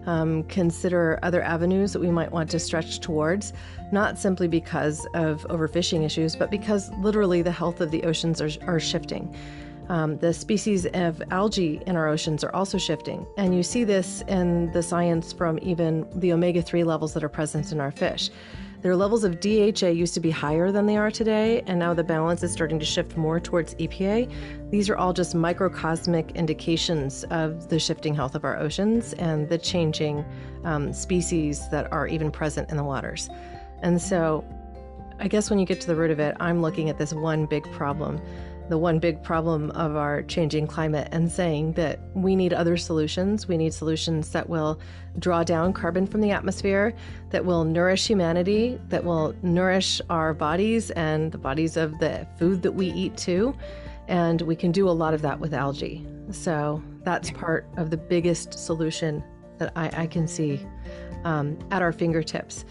[0.05, 3.51] Um, consider other avenues that we might want to stretch towards,
[3.91, 8.49] not simply because of overfishing issues, but because literally the health of the oceans are,
[8.65, 9.35] are shifting.
[9.89, 13.25] Um, the species of algae in our oceans are also shifting.
[13.37, 17.29] And you see this in the science from even the omega 3 levels that are
[17.29, 18.29] present in our fish.
[18.81, 22.03] Their levels of DHA used to be higher than they are today, and now the
[22.03, 24.31] balance is starting to shift more towards EPA.
[24.69, 29.57] These are all just microcosmic indications of the shifting health of our oceans and the
[29.57, 30.23] changing
[30.63, 33.29] um, species that are even present in the waters.
[33.81, 34.45] And so,
[35.19, 37.47] I guess when you get to the root of it, I'm looking at this one
[37.47, 38.21] big problem
[38.69, 43.47] the one big problem of our changing climate and saying that we need other solutions.
[43.47, 44.79] We need solutions that will
[45.19, 46.93] draw down carbon from the atmosphere,
[47.29, 52.61] that will nourish humanity, that will nourish our bodies and the bodies of the food
[52.63, 53.55] that we eat too.
[54.07, 56.05] And we can do a lot of that with algae.
[56.31, 59.23] So that's part of the biggest solution
[59.57, 60.65] that I, I can see
[61.23, 62.65] um, at our fingertips.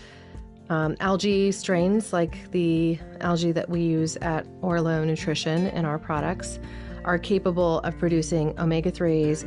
[0.69, 6.59] Um, algae strains, like the algae that we use at Orlo Nutrition in our products,
[7.05, 9.45] are capable of producing omega 3s,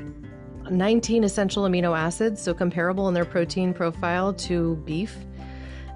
[0.70, 5.18] 19 essential amino acids, so comparable in their protein profile to beef,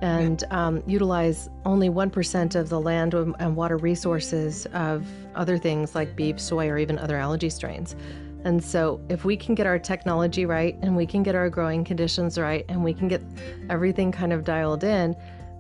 [0.02, 6.16] and um, utilize only 1% of the land and water resources of other things like
[6.18, 7.96] beef, soy, or even other algae strains.
[8.46, 11.84] And so, if we can get our technology right and we can get our growing
[11.84, 13.22] conditions right and we can get
[13.70, 15.16] everything kind of dialed in,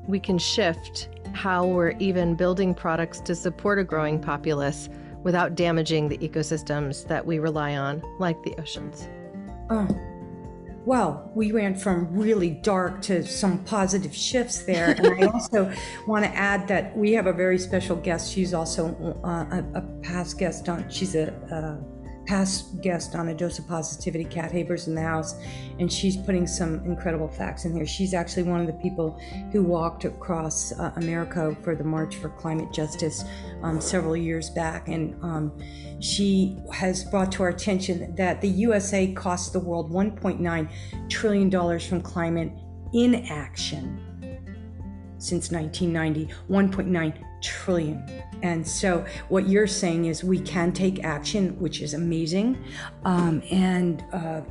[0.08, 4.90] we can shift how we're even building products to support a growing populace
[5.24, 9.08] without damaging the ecosystems that we rely on, like the oceans.
[9.70, 9.88] Oh,
[10.86, 14.92] well, we went from really dark to some positive shifts there.
[14.92, 15.72] And I also
[16.08, 18.34] want to add that we have a very special guest.
[18.34, 21.93] She's also uh, a, a, past guest on, she's a, a
[22.26, 25.36] past guest on a dose of positivity kat haber's in the house
[25.80, 27.86] and she's putting some incredible facts in here.
[27.86, 29.20] She's actually one of the people
[29.52, 33.24] who walked across uh, america for the march for climate justice
[33.62, 34.88] um, several years back.
[34.88, 35.52] And um,
[36.00, 41.86] she has brought to our attention that the usa costs the world 1.9 trillion dollars
[41.86, 42.52] from climate
[42.94, 44.00] inaction
[45.18, 48.04] since 1990 1.9 trillion.
[48.42, 52.64] And so, what you're saying is we can take action, which is amazing.
[53.06, 54.42] Um, and uh,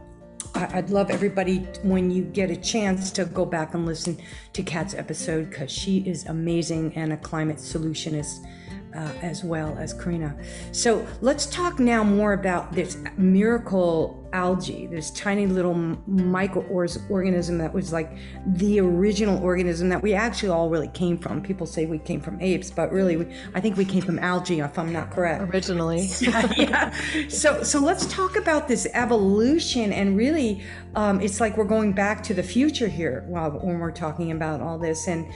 [0.55, 4.19] I'd love everybody when you get a chance to go back and listen
[4.53, 8.47] to Kat's episode because she is amazing and a climate solutionist
[8.95, 10.37] uh, as well as Corinna.
[10.73, 17.93] So let's talk now more about this miracle algae, this tiny little microorganism that was
[17.93, 21.43] like the original organism that we actually all really came from.
[21.43, 24.61] People say we came from apes, but really, we, I think we came from algae,
[24.61, 25.43] if I'm not correct.
[25.53, 26.09] Originally.
[26.57, 26.95] yeah.
[27.29, 30.63] So, so let's talk about this evolution, and really,
[30.95, 34.61] um, it's like we're going back to the future here while when we're talking about
[34.61, 35.31] all this, and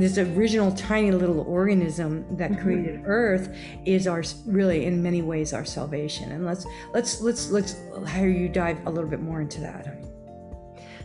[0.00, 2.62] this original tiny little organism that mm-hmm.
[2.62, 7.76] created earth is our really in many ways our salvation and let's let's let's let's
[8.06, 9.86] how you dive a little bit more into that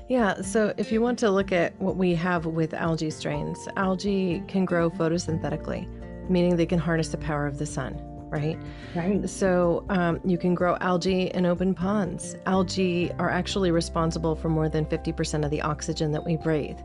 [0.07, 4.41] yeah, so if you want to look at what we have with algae strains, algae
[4.47, 5.85] can grow photosynthetically,
[6.29, 8.57] meaning they can harness the power of the sun, right?
[8.95, 9.29] Right.
[9.29, 12.37] So um, you can grow algae in open ponds.
[12.45, 16.79] Algae are actually responsible for more than 50% of the oxygen that we breathe.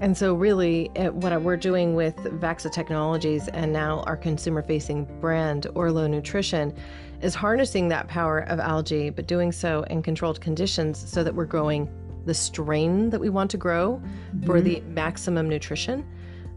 [0.00, 5.66] And so, really, what we're doing with Vaxa Technologies and now our consumer facing brand,
[5.74, 6.74] Orlo Nutrition,
[7.20, 11.44] is harnessing that power of algae, but doing so in controlled conditions so that we're
[11.44, 11.90] growing
[12.24, 14.46] the strain that we want to grow mm-hmm.
[14.46, 16.06] for the maximum nutrition.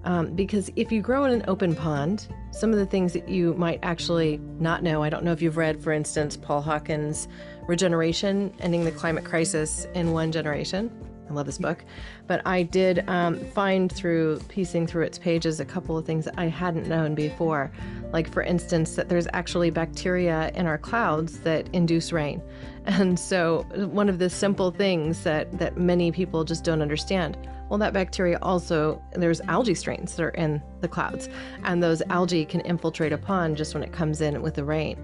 [0.06, 3.54] Um, because if you grow in an open pond, some of the things that you
[3.56, 7.28] might actually not know, I don't know if you've read, for instance, Paul Hawken's
[7.68, 10.92] Regeneration Ending the Climate Crisis in One Generation.
[11.30, 11.84] I love this book.
[12.28, 16.36] But I did um, find through piecing through its pages a couple of things that
[16.38, 17.72] I hadn't known before.
[18.12, 22.42] Like, for instance, that there's actually bacteria in our clouds that induce rain.
[22.86, 23.62] And so,
[23.94, 27.38] one of the simple things that, that many people just don't understand
[27.74, 31.28] well, that bacteria also, there's algae strains that are in the clouds,
[31.64, 34.96] and those algae can infiltrate a pond just when it comes in with the rain.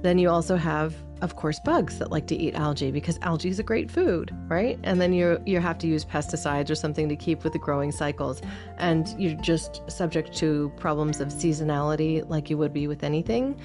[0.00, 3.58] Then you also have, of course, bugs that like to eat algae because algae is
[3.58, 4.78] a great food, right?
[4.82, 7.92] And then you you have to use pesticides or something to keep with the growing
[7.92, 8.42] cycles,
[8.78, 13.58] and you're just subject to problems of seasonality like you would be with anything.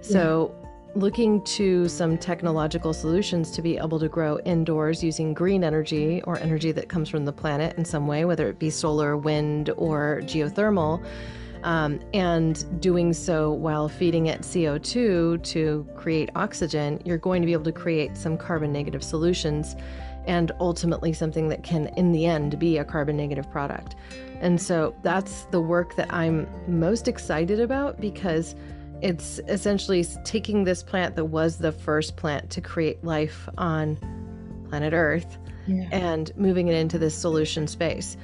[0.00, 0.52] So.
[0.52, 0.62] Yeah
[0.96, 6.38] looking to some technological solutions to be able to grow indoors using green energy or
[6.38, 10.22] energy that comes from the planet in some way, whether it be solar, wind, or
[10.24, 11.04] geothermal,
[11.66, 17.52] um, and doing so while feeding it CO2 to create oxygen, you're going to be
[17.52, 19.74] able to create some carbon negative solutions
[20.28, 23.96] and ultimately something that can, in the end, be a carbon negative product.
[24.40, 28.54] And so that's the work that I'm most excited about because
[29.02, 33.98] it's essentially taking this plant that was the first plant to create life on
[34.68, 35.88] planet Earth yeah.
[35.90, 38.16] and moving it into this solution space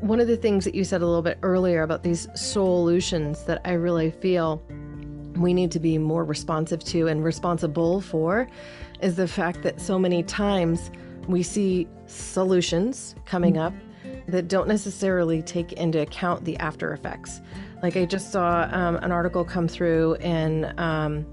[0.00, 3.60] one of the things that you said a little bit earlier about these solutions that
[3.64, 4.62] I really feel
[5.36, 8.48] we need to be more responsive to and responsible for
[9.00, 10.90] is the fact that so many times
[11.28, 13.74] we see solutions coming up
[14.26, 17.40] that don't necessarily take into account the after effects.
[17.82, 21.26] Like I just saw um, an article come through in um,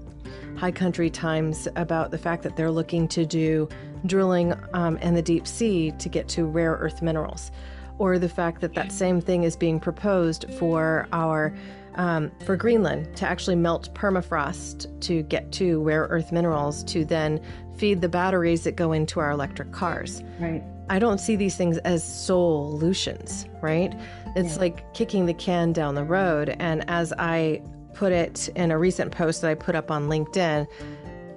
[0.56, 3.68] High Country Times about the fact that they're looking to do
[4.06, 7.50] drilling um, in the deep sea to get to rare earth minerals
[7.98, 11.54] or the fact that that same thing is being proposed for our
[11.94, 17.40] um, for Greenland to actually melt permafrost to get to rare earth minerals to then
[17.76, 20.22] feed the batteries that go into our electric cars.
[20.38, 20.62] Right.
[20.90, 23.92] I don't see these things as solutions, right?
[24.36, 24.60] It's yeah.
[24.60, 26.56] like kicking the can down the road.
[26.60, 27.62] And as I
[27.94, 30.66] put it in a recent post that I put up on LinkedIn,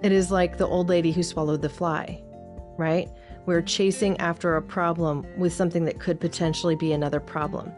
[0.03, 2.21] it is like the old lady who swallowed the fly,
[2.77, 3.09] right?
[3.45, 7.71] We're chasing after a problem with something that could potentially be another problem.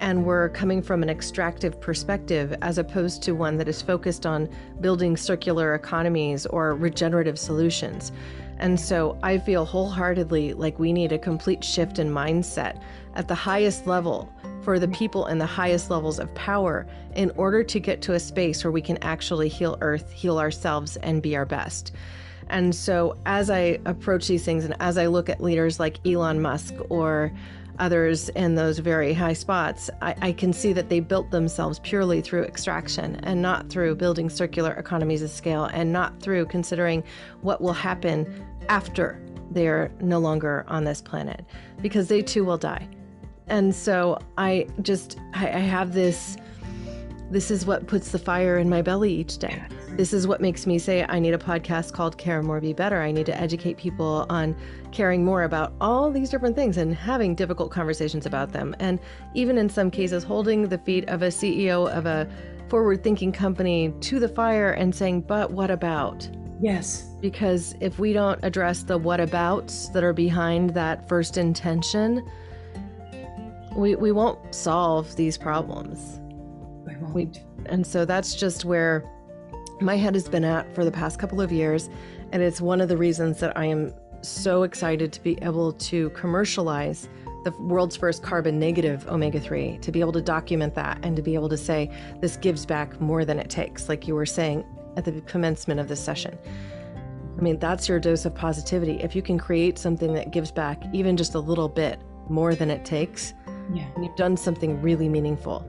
[0.00, 4.48] And we're coming from an extractive perspective as opposed to one that is focused on
[4.80, 8.12] building circular economies or regenerative solutions.
[8.58, 12.80] And so I feel wholeheartedly like we need a complete shift in mindset
[13.14, 17.64] at the highest level for the people in the highest levels of power in order
[17.64, 21.36] to get to a space where we can actually heal Earth, heal ourselves, and be
[21.36, 21.92] our best.
[22.50, 26.42] And so, as I approach these things and as I look at leaders like Elon
[26.42, 27.32] Musk or
[27.78, 32.20] others in those very high spots, I, I, can see that they built themselves purely
[32.20, 37.02] through extraction and not through building circular economies of scale and not through considering
[37.40, 39.18] what will happen after
[39.50, 41.44] they're no longer on this planet
[41.80, 42.86] because they too will die.
[43.46, 46.36] And so I just, I, I have this,
[47.30, 49.60] this is what puts the fire in my belly each day.
[49.96, 53.02] This is what makes me say I need a podcast called Care More Be Better.
[53.02, 54.56] I need to educate people on
[54.92, 58.74] caring more about all these different things and having difficult conversations about them.
[58.78, 58.98] And
[59.34, 62.28] even in some cases, holding the feet of a CEO of a
[62.68, 66.28] forward thinking company to the fire and saying, but what about?
[66.60, 67.10] Yes.
[67.20, 72.26] Because if we don't address the what abouts that are behind that first intention,
[73.74, 76.20] we, we won't solve these problems.
[77.12, 77.30] We,
[77.66, 79.04] and so that's just where
[79.80, 81.90] my head has been at for the past couple of years.
[82.32, 86.10] And it's one of the reasons that I am so excited to be able to
[86.10, 87.08] commercialize
[87.44, 91.22] the world's first carbon negative omega 3, to be able to document that and to
[91.22, 91.90] be able to say
[92.20, 94.64] this gives back more than it takes, like you were saying
[94.96, 96.38] at the commencement of this session.
[97.38, 99.00] I mean, that's your dose of positivity.
[99.00, 102.70] If you can create something that gives back even just a little bit more than
[102.70, 103.32] it takes,
[103.72, 103.86] yeah.
[103.98, 105.66] you've done something really meaningful.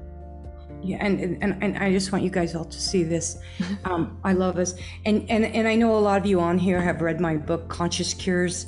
[0.83, 3.37] Yeah, and, and and I just want you guys all to see this.
[3.83, 6.79] Um, I love this, and and and I know a lot of you on here
[6.81, 8.67] have read my book, Conscious Cures,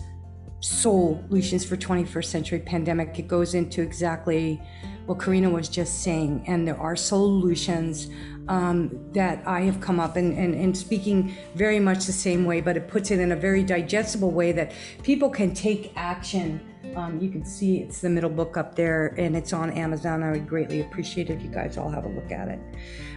[0.59, 3.17] Solutions for 21st Century Pandemic.
[3.19, 4.61] It goes into exactly
[5.05, 8.09] what Corinna was just saying, and there are solutions
[8.47, 12.59] um, that I have come up and, and and speaking very much the same way,
[12.59, 14.71] but it puts it in a very digestible way that
[15.03, 16.59] people can take action
[16.95, 20.21] Um, you can see it's the middle book up there and it's on Amazon.
[20.21, 22.59] I would greatly appreciate if you guys all have a look at it.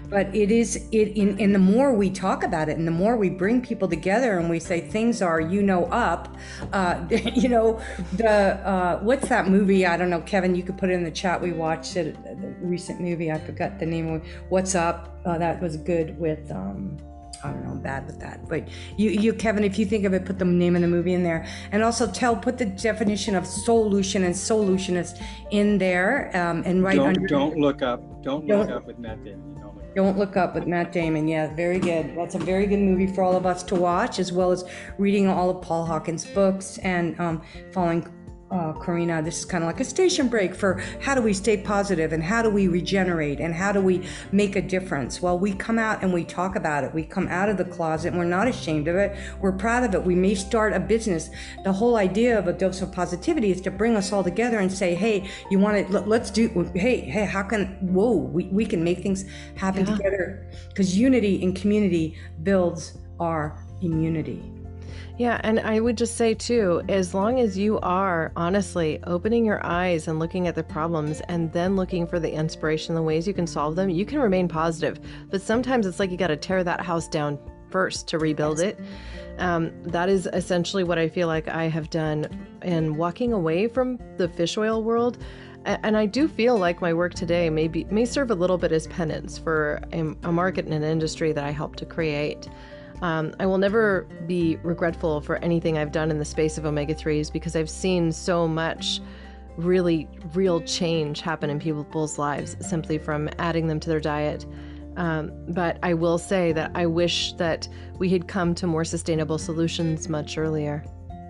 [0.09, 3.17] But it is it in and the more we talk about it and the more
[3.17, 6.37] we bring people together and we say things are you know up,
[6.73, 7.05] uh,
[7.35, 7.81] you know
[8.13, 9.85] the uh, what's that movie?
[9.85, 10.55] I don't know, Kevin.
[10.55, 11.43] You could put it in the chat.
[11.43, 13.33] We watched it, the recent movie.
[13.33, 14.09] I forgot the name.
[14.15, 15.19] of What's up?
[15.27, 16.51] Uh, that was good with.
[16.53, 16.99] Um,
[17.45, 18.49] I don't know, I'm bad with that.
[18.49, 21.15] But you, you, Kevin, if you think of it, put the name of the movie
[21.15, 26.63] in there, and also tell, put the definition of solution and solutionist in there, um,
[26.67, 26.97] and write.
[26.97, 28.01] Don't under, don't look up.
[28.23, 29.55] Don't, don't look up with Matt Damon.
[29.55, 31.29] Don't look, don't look up with Matt Damon.
[31.29, 32.17] Yeah, very good.
[32.17, 34.65] That's a very good movie for all of us to watch, as well as
[34.99, 38.07] reading all of Paul Hawken's books and um, following
[38.51, 41.57] uh, Corinna, this is kind of like a station break for how do we stay
[41.57, 45.21] positive and how do we regenerate and how do we make a difference?
[45.21, 46.95] Well, we come out and we talk about it.
[46.95, 49.17] We come out of the closet and we're not ashamed of it.
[49.41, 50.05] We're proud of it.
[50.05, 51.31] We may start a business.
[51.65, 54.73] The whole idea of a dose of positivity is to bring us all together and
[54.73, 58.85] say, hey, you want to, let's do, hey, hey, how can, whoa, we, we can
[58.85, 59.25] make things
[59.57, 59.97] happen yeah.
[59.97, 64.56] together because unity and community builds our immunity.
[65.19, 69.65] Yeah, and I would just say too, as long as you are honestly opening your
[69.65, 73.33] eyes and looking at the problems and then looking for the inspiration, the ways you
[73.33, 75.01] can solve them, you can remain positive.
[75.31, 77.39] But sometimes it's like you got to tear that house down
[77.71, 78.79] first to rebuild it.
[79.39, 82.27] Um, that is essentially what I feel like I have done
[82.63, 85.17] in walking away from the fish oil world.
[85.65, 88.71] And I do feel like my work today may be may serve a little bit
[88.71, 92.49] as penance for a, a market and an industry that I helped to create.
[93.03, 96.95] Um, I will never be regretful for anything I've done in the space of omega
[96.95, 99.01] 3s because I've seen so much
[99.57, 104.47] really real change happen in people's lives simply from adding them to their diet.
[104.97, 107.69] Um, but I will say that I wish that
[107.99, 110.85] we had come to more sustainable solutions much earlier.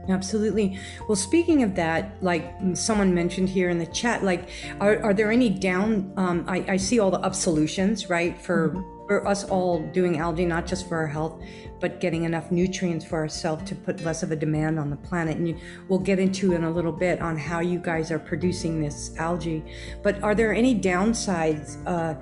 [0.08, 0.78] Absolutely.
[1.08, 4.48] Well, speaking of that, like someone mentioned here in the chat, like,
[4.80, 6.12] are, are there any down?
[6.16, 10.18] Um, I, I see all the up solutions, right, for mm-hmm for us all doing
[10.18, 11.40] algae, not just for our health,
[11.80, 15.36] but getting enough nutrients for ourselves to put less of a demand on the planet.
[15.36, 19.16] And we'll get into in a little bit on how you guys are producing this
[19.18, 19.64] algae.
[20.02, 22.14] But are there any downsides uh,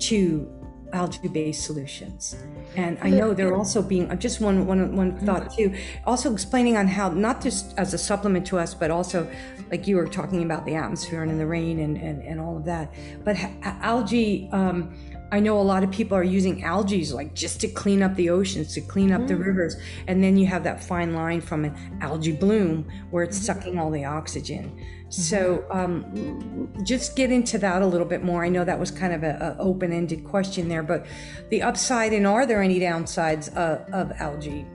[0.00, 0.50] to
[0.92, 2.36] algae-based solutions?
[2.76, 5.74] And I know they're also being uh, just one one one thought too.
[6.06, 9.30] Also explaining on how not just as a supplement to us, but also
[9.70, 12.64] like you were talking about the atmosphere and the rain and and, and all of
[12.64, 12.92] that.
[13.24, 14.48] But algae.
[14.52, 14.94] Um,
[15.32, 18.28] I know a lot of people are using algae like just to clean up the
[18.28, 19.28] oceans, to clean up mm.
[19.28, 19.76] the rivers.
[20.06, 23.46] And then you have that fine line from an algae bloom where it's mm-hmm.
[23.46, 24.70] sucking all the oxygen.
[24.70, 25.08] Mm-hmm.
[25.08, 28.44] So um, just get into that a little bit more.
[28.44, 31.06] I know that was kind of an open-ended question there, but
[31.48, 34.66] the upside and are there any downsides uh, of algae?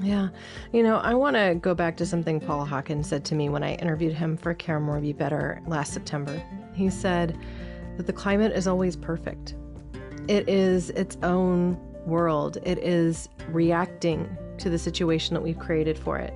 [0.00, 0.30] Yeah.
[0.72, 3.62] You know, I want to go back to something Paul Hawken said to me when
[3.62, 6.42] I interviewed him for Care More Be Better last September.
[6.74, 7.38] He said
[7.96, 9.54] that the climate is always perfect
[10.28, 12.58] it is its own world.
[12.64, 16.32] It is reacting to the situation that we've created for it.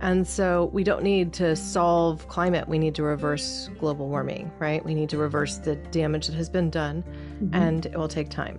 [0.00, 2.68] And so we don't need to solve climate.
[2.68, 4.84] We need to reverse global warming, right?
[4.84, 7.54] We need to reverse the damage that has been done, mm-hmm.
[7.54, 8.58] and it will take time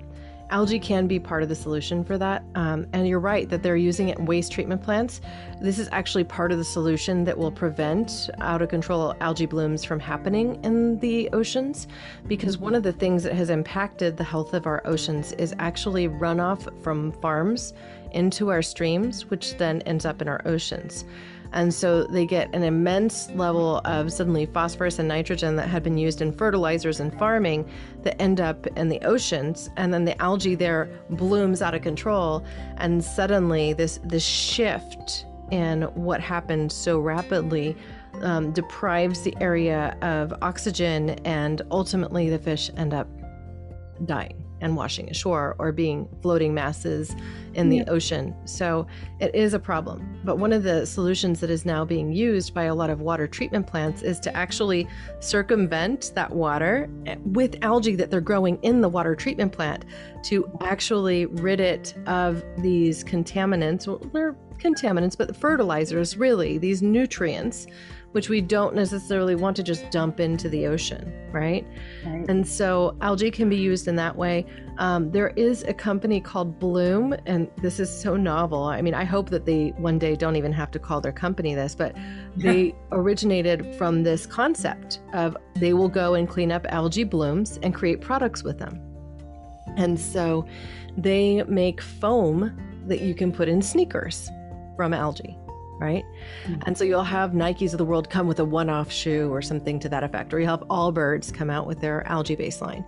[0.50, 2.44] algae can be part of the solution for that.
[2.56, 5.22] Um, and you're right that they're using it in waste treatment plants.
[5.62, 9.84] This is actually part of the solution that will prevent out of control algae blooms
[9.84, 11.88] from happening in the oceans.
[12.28, 16.08] Because one of the things that has impacted the health of our oceans is actually
[16.08, 17.74] runoff from farms
[18.12, 21.06] into our streams, which then ends up in our oceans.
[21.54, 25.98] And so they get an immense level of suddenly phosphorus and nitrogen that had been
[25.98, 27.70] used in fertilizers and farming
[28.04, 29.70] that end up in the oceans.
[29.78, 32.46] And then the algae there blooms out of control.
[32.78, 37.76] And suddenly, this, this shift in what happened so rapidly
[38.22, 43.08] um, deprives the area of oxygen, and ultimately, the fish end up
[44.06, 47.16] dying and washing ashore or being floating masses
[47.54, 47.84] in the yeah.
[47.88, 48.36] ocean.
[48.46, 48.88] So
[49.20, 50.20] it is a problem.
[50.24, 53.28] But one of the solutions that is now being used by a lot of water
[53.28, 54.88] treatment plants is to actually
[55.20, 59.86] circumvent that water eh, with algae that they're growing in the water treatment plant
[60.24, 63.88] to actually rid it of these contaminants.
[63.88, 67.68] Well, they're contaminants, but the fertilizers, really, these nutrients
[68.12, 71.68] which we don't necessarily want to just dump into the ocean, right?
[72.06, 72.26] right.
[72.30, 74.46] And so algae can be used in that way.
[74.78, 78.64] Um, there is a company called Bloom, and this is so novel.
[78.64, 81.56] I mean, I hope that they one day don't even have to call their company
[81.56, 81.96] this, but
[82.38, 87.74] they originated from this concept of they will go and clean up algae blooms and
[87.74, 88.82] create products with them.
[89.76, 90.46] And so
[90.98, 94.30] they make foam that you can put in sneakers
[94.76, 95.38] from algae.
[95.80, 96.06] Right?
[96.46, 96.62] Mm-hmm.
[96.66, 99.42] And so you'll have Nikes of the world come with a one off shoe or
[99.42, 102.86] something to that effect, or you'll have Allbirds come out with their algae baseline.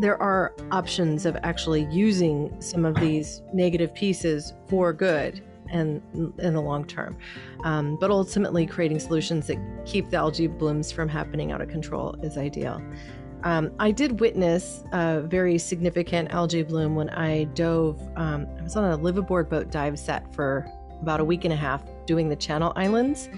[0.00, 6.02] There are options of actually using some of these negative pieces for good and
[6.38, 7.16] in the long term.
[7.64, 12.16] Um, but ultimately, creating solutions that keep the algae blooms from happening out of control
[12.22, 12.82] is ideal.
[13.42, 18.00] Um, I did witness a very significant algae bloom when I dove.
[18.16, 20.66] Um, I was on a liveaboard boat dive set for
[21.00, 23.28] about a week and a half doing the Channel Islands.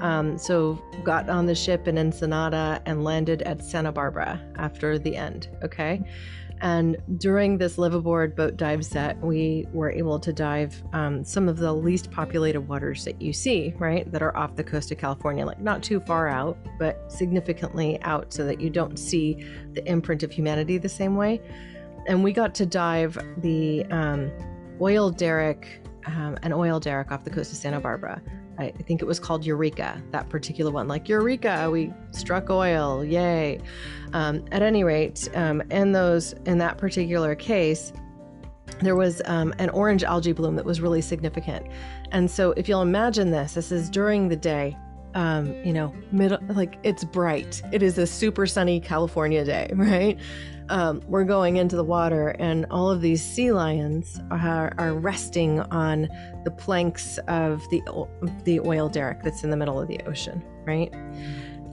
[0.00, 5.16] Um, so got on the ship in Ensenada and landed at Santa Barbara after the
[5.16, 5.48] end.
[5.62, 6.02] Okay.
[6.62, 11.58] And during this liveaboard boat dive set, we were able to dive um, some of
[11.58, 14.10] the least populated waters that you see, right?
[14.10, 18.32] That are off the coast of California, like not too far out, but significantly out
[18.32, 21.42] so that you don't see the imprint of humanity the same way.
[22.06, 24.30] And we got to dive the um,
[24.80, 28.22] oil derrick, um, an oil derrick off the coast of Santa Barbara.
[28.58, 30.88] I think it was called Eureka, that particular one.
[30.88, 33.60] Like, Eureka, we struck oil, yay.
[34.12, 37.92] Um, at any rate, um, in those, in that particular case,
[38.80, 41.66] there was um, an orange algae bloom that was really significant.
[42.12, 44.76] And so, if you'll imagine this, this is during the day,
[45.14, 47.62] um, you know, middle, like it's bright.
[47.72, 50.18] It is a super sunny California day, right?
[50.68, 55.60] Um, we're going into the water, and all of these sea lions are, are resting
[55.60, 56.08] on
[56.44, 57.82] the planks of the
[58.44, 60.92] the oil derrick that's in the middle of the ocean, right?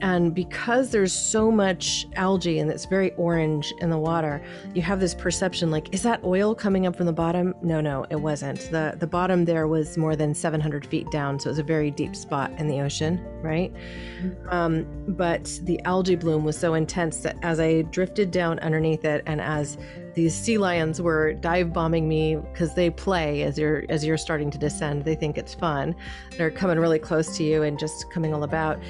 [0.00, 4.42] And because there's so much algae and it's very orange in the water,
[4.74, 7.54] you have this perception like, is that oil coming up from the bottom?
[7.62, 8.70] No, no, it wasn't.
[8.70, 11.90] The, the bottom there was more than 700 feet down, so it was a very
[11.90, 13.72] deep spot in the ocean, right?
[13.72, 14.48] Mm-hmm.
[14.48, 19.22] Um, but the algae bloom was so intense that as I drifted down underneath it
[19.26, 19.78] and as
[20.14, 24.50] these sea lions were dive bombing me because they play as you're as you're starting
[24.50, 25.94] to descend they think it's fun
[26.38, 28.80] they're coming really close to you and just coming all about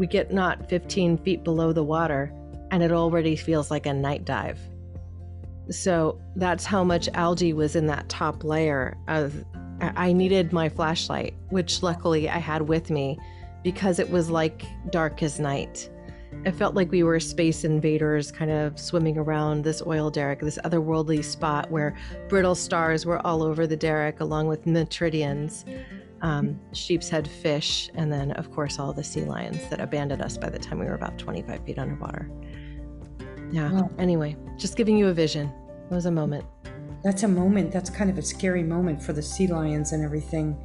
[0.00, 2.32] we get not 15 feet below the water
[2.70, 4.58] and it already feels like a night dive.
[5.68, 9.44] So that's how much algae was in that top layer of
[9.82, 13.18] I needed my flashlight, which luckily I had with me
[13.62, 15.90] because it was like dark as night.
[16.46, 20.58] It felt like we were space invaders kind of swimming around this oil derrick, this
[20.64, 21.94] otherworldly spot where
[22.28, 25.66] brittle stars were all over the derrick along with Metridiums
[26.22, 30.36] um, sheep's head fish, and then, of course, all the sea lions that abandoned us
[30.36, 32.30] by the time we were about 25 feet underwater.
[33.50, 33.72] Yeah.
[33.72, 33.90] Wow.
[33.98, 35.52] Anyway, just giving you a vision.
[35.90, 36.44] It was a moment.
[37.02, 37.72] That's a moment.
[37.72, 40.56] That's kind of a scary moment for the sea lions and everything.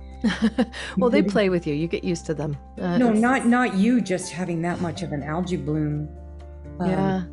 [0.98, 1.74] well, they play with you.
[1.74, 2.58] You get used to them.
[2.80, 4.02] Uh, no, not not you.
[4.02, 6.10] Just having that much of an algae bloom.
[6.80, 7.24] Um, yeah.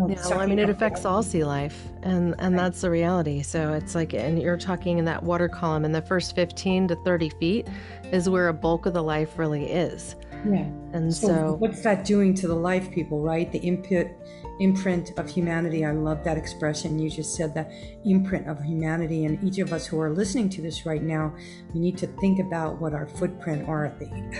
[0.00, 3.42] Oh, yeah, I mean, it affects all sea life, and and that's the reality.
[3.42, 6.96] So it's like, and you're talking in that water column, in the first 15 to
[6.96, 7.68] 30 feet
[8.10, 10.16] is where a bulk of the life really is.
[10.48, 10.64] Yeah.
[10.92, 13.50] And so, so what's that doing to the life people, right?
[13.50, 14.08] The input
[14.60, 15.84] imprint of humanity.
[15.84, 16.98] I love that expression.
[16.98, 17.70] You just said that
[18.04, 19.24] imprint of humanity.
[19.24, 21.34] And each of us who are listening to this right now,
[21.72, 23.86] we need to think about what our footprint are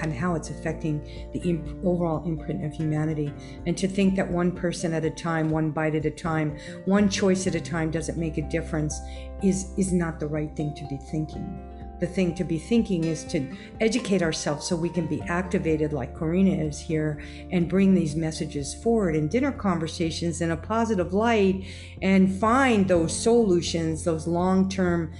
[0.02, 1.00] and how it's affecting
[1.32, 3.32] the imp- overall imprint of humanity.
[3.66, 7.08] And to think that one person at a time, one bite at a time, one
[7.08, 9.00] choice at a time doesn't make a difference
[9.42, 11.71] is, is not the right thing to be thinking
[12.02, 13.48] the thing to be thinking is to
[13.80, 17.22] educate ourselves so we can be activated like Corinna is here
[17.52, 21.64] and bring these messages forward in dinner conversations in a positive light
[22.02, 25.12] and find those solutions, those long term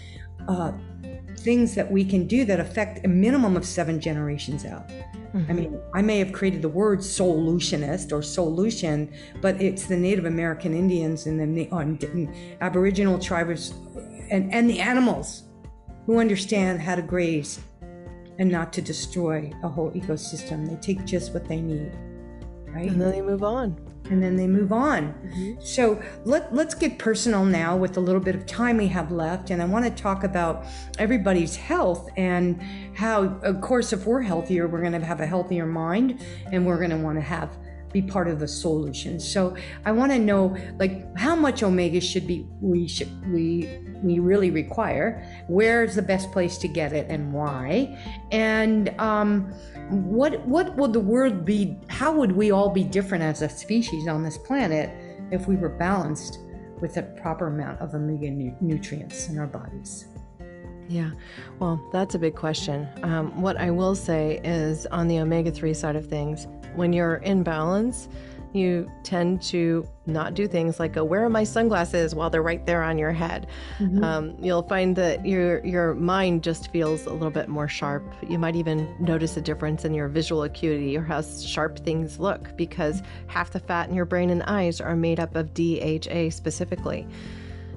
[0.48, 0.72] uh,
[1.38, 4.88] things that we can do that affect a minimum of seven generations out.
[4.88, 5.44] Mm-hmm.
[5.48, 10.24] I mean, I may have created the word solutionist or solution, but it's the Native
[10.24, 11.84] American Indians and the uh,
[12.60, 13.72] Aboriginal tribes
[14.32, 15.44] and, and the animals
[16.06, 17.60] who understand how to graze
[18.38, 20.68] and not to destroy a whole ecosystem.
[20.68, 21.92] They take just what they need,
[22.66, 22.88] right?
[22.88, 23.78] And then they move on.
[24.10, 25.14] And then they move on.
[25.14, 25.60] Mm-hmm.
[25.62, 29.50] So let, let's get personal now with the little bit of time we have left.
[29.50, 30.66] And I want to talk about
[30.98, 32.60] everybody's health and
[32.94, 36.78] how, of course, if we're healthier, we're going to have a healthier mind and we're
[36.78, 37.56] going to want to have
[37.92, 39.20] be part of the solution.
[39.20, 44.18] So I want to know like how much omega should be we should we we
[44.18, 45.24] really require.
[45.48, 47.98] Where's the best place to get it and why?
[48.30, 49.52] And um,
[49.90, 51.78] what what would the world be?
[51.88, 54.90] How would we all be different as a species on this planet
[55.30, 56.38] if we were balanced
[56.80, 60.06] with a proper amount of omega nu- nutrients in our bodies?
[60.88, 61.12] Yeah,
[61.58, 62.86] well, that's a big question.
[63.02, 66.46] Um, what I will say is on the omega 3 side of things,
[66.76, 68.08] when you're in balance,
[68.52, 72.64] you tend to not do things like go, "Where are my sunglasses?" while they're right
[72.66, 73.46] there on your head.
[73.78, 74.04] Mm-hmm.
[74.04, 78.04] Um, you'll find that your your mind just feels a little bit more sharp.
[78.28, 82.54] You might even notice a difference in your visual acuity or how sharp things look
[82.56, 87.06] because half the fat in your brain and eyes are made up of DHA specifically.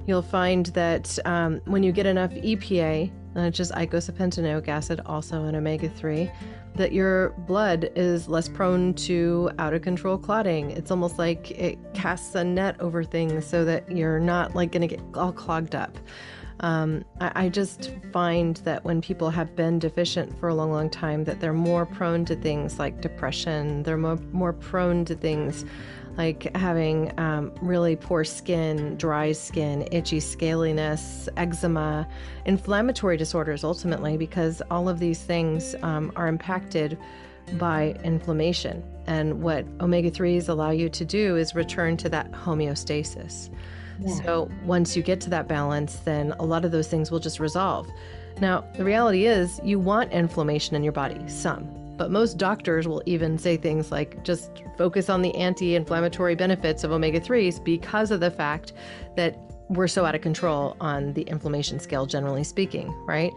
[0.06, 3.10] You'll find that um, when you get enough EPA,
[3.44, 6.30] which is eicosapentaenoic acid, also an omega 3,
[6.74, 10.70] that your blood is less prone to out of control clotting.
[10.70, 14.88] It's almost like it casts a net over things so that you're not like going
[14.88, 15.98] to get all clogged up.
[16.60, 20.88] Um, I, I, just find that when people have been deficient for a long, long
[20.88, 23.82] time, that they're more prone to things like depression.
[23.82, 25.66] They're more, more prone to things
[26.16, 32.08] like having um, really poor skin, dry skin, itchy scaliness, eczema,
[32.44, 36.98] inflammatory disorders ultimately, because all of these things um, are impacted
[37.54, 38.82] by inflammation.
[39.06, 43.50] And what omega 3s allow you to do is return to that homeostasis.
[44.00, 44.14] Yeah.
[44.22, 47.40] So once you get to that balance, then a lot of those things will just
[47.40, 47.88] resolve.
[48.40, 51.85] Now, the reality is, you want inflammation in your body, some.
[51.96, 56.84] But most doctors will even say things like just focus on the anti inflammatory benefits
[56.84, 58.72] of omega 3s because of the fact
[59.16, 59.38] that
[59.68, 63.32] we're so out of control on the inflammation scale, generally speaking, right?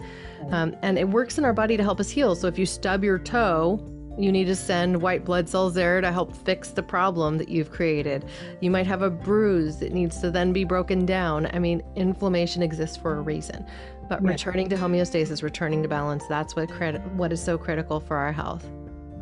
[0.51, 2.35] Um, and it works in our body to help us heal.
[2.35, 3.79] So if you stub your toe,
[4.19, 7.71] you need to send white blood cells there to help fix the problem that you've
[7.71, 8.25] created.
[8.59, 11.47] You might have a bruise that needs to then be broken down.
[11.53, 13.65] I mean, inflammation exists for a reason.
[14.09, 14.31] But right.
[14.31, 16.69] returning to homeostasis, returning to balance, that's what
[17.13, 18.65] what is so critical for our health.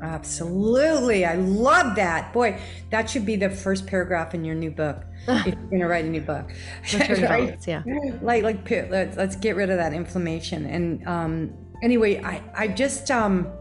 [0.02, 1.26] Absolutely.
[1.26, 2.32] I love that.
[2.34, 2.60] Boy,
[2.92, 5.04] that should be the first paragraph in your new book.
[5.28, 6.52] if you're going to write a new book.
[6.94, 7.22] right?
[7.22, 7.84] balance, yeah.
[8.22, 10.66] Like, like, let's, let's get rid of that inflammation.
[10.66, 13.52] And um, anyway, I, I just, um,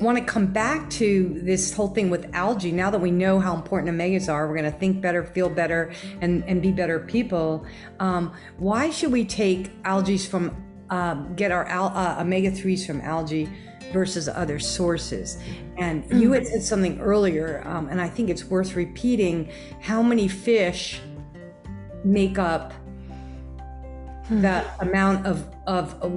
[0.00, 2.72] want to come back to this whole thing with algae.
[2.72, 5.92] Now that we know how important omegas are, we're going to think better, feel better,
[6.20, 7.66] and, and be better people.
[7.98, 10.56] Um, why should we take algae from,
[10.90, 13.48] um, get our al- uh, omega 3s from algae?
[13.92, 15.38] versus other sources.
[15.78, 20.28] And you had said something earlier, um, and I think it's worth repeating how many
[20.28, 21.00] fish
[22.04, 22.72] make up
[24.30, 26.08] the amount of of uh,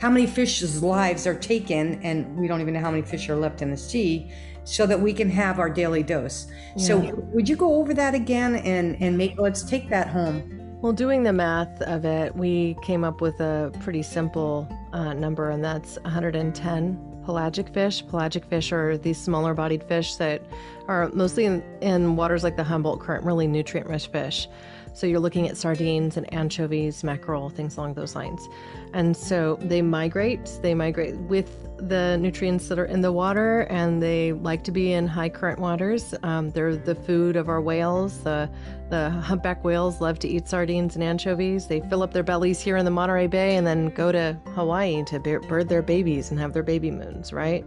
[0.00, 3.36] how many fish's lives are taken, and we don't even know how many fish are
[3.36, 4.30] left in the sea,
[4.64, 6.46] so that we can have our daily dose.
[6.76, 6.84] Yeah.
[6.84, 10.56] So, would you go over that again and and make let's take that home.
[10.80, 15.50] Well, doing the math of it, we came up with a pretty simple uh, number,
[15.50, 18.04] and that's 110 pelagic fish.
[18.06, 20.42] Pelagic fish are these smaller bodied fish that
[20.88, 24.48] are mostly in, in waters like the Humboldt Current, really nutrient rich fish.
[24.92, 28.48] So you're looking at sardines and anchovies, mackerel, things along those lines.
[28.92, 34.02] And so they migrate, they migrate with the nutrients that are in the water, and
[34.02, 36.14] they like to be in high current waters.
[36.22, 38.18] Um, they're the food of our whales.
[38.18, 38.50] The,
[38.90, 41.66] the humpback whales love to eat sardines and anchovies.
[41.66, 45.04] They fill up their bellies here in the Monterey Bay and then go to Hawaii
[45.04, 47.64] to bird their babies and have their baby moons, right?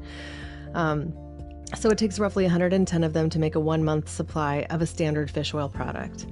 [0.75, 1.13] Um,
[1.75, 4.85] so it takes roughly 110 of them to make a one month supply of a
[4.85, 6.27] standard fish oil product.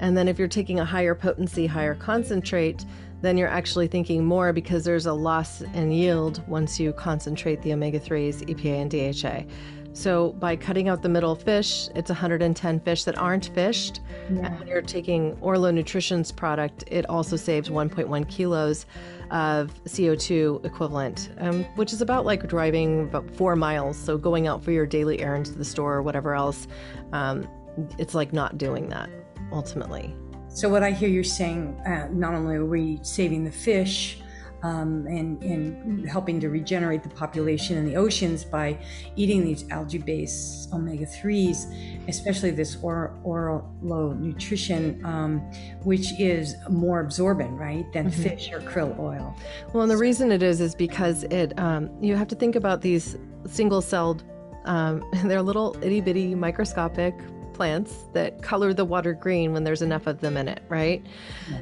[0.00, 2.84] And then if you're taking a higher potency, higher concentrate,
[3.22, 7.72] then you're actually thinking more because there's a loss in yield once you concentrate the
[7.72, 9.52] omega 3s, EPA, and DHA.
[9.94, 14.00] So by cutting out the middle fish, it's 110 fish that aren't fished.
[14.30, 14.46] Yeah.
[14.46, 18.84] And when you're taking Orlo Nutrition's product, it also saves 1.1 kilos
[19.30, 23.96] of CO2 equivalent, um, which is about like driving about four miles.
[23.96, 26.68] So going out for your daily errands to the store or whatever else,
[27.14, 27.48] um,
[27.96, 29.08] it's like not doing that
[29.52, 30.14] ultimately.
[30.48, 34.18] So, what I hear you saying, uh, not only are we saving the fish
[34.62, 38.78] um, and, and helping to regenerate the population in the oceans by
[39.16, 45.40] eating these algae based omega 3s, especially this oral, low nutrition, um,
[45.82, 48.22] which is more absorbent, right, than mm-hmm.
[48.22, 49.36] fish or krill oil.
[49.72, 52.80] Well, and the reason it is is because it um, you have to think about
[52.80, 54.24] these single celled
[54.66, 57.14] um, they're little itty bitty microscopic
[57.56, 61.04] plants that color the water green when there's enough of them in it, right?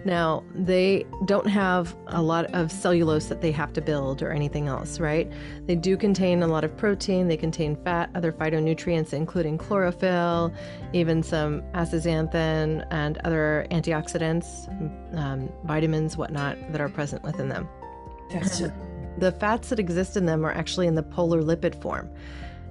[0.04, 4.66] Now, they don't have a lot of cellulose that they have to build or anything
[4.66, 5.32] else, right?
[5.66, 10.52] They do contain a lot of protein, they contain fat, other phytonutrients, including chlorophyll,
[10.92, 14.68] even some astaxanthin, and other antioxidants,
[15.16, 17.68] um, vitamins, whatnot, that are present within them.
[18.32, 18.62] That's
[19.18, 22.10] the fats that exist in them are actually in the polar lipid form.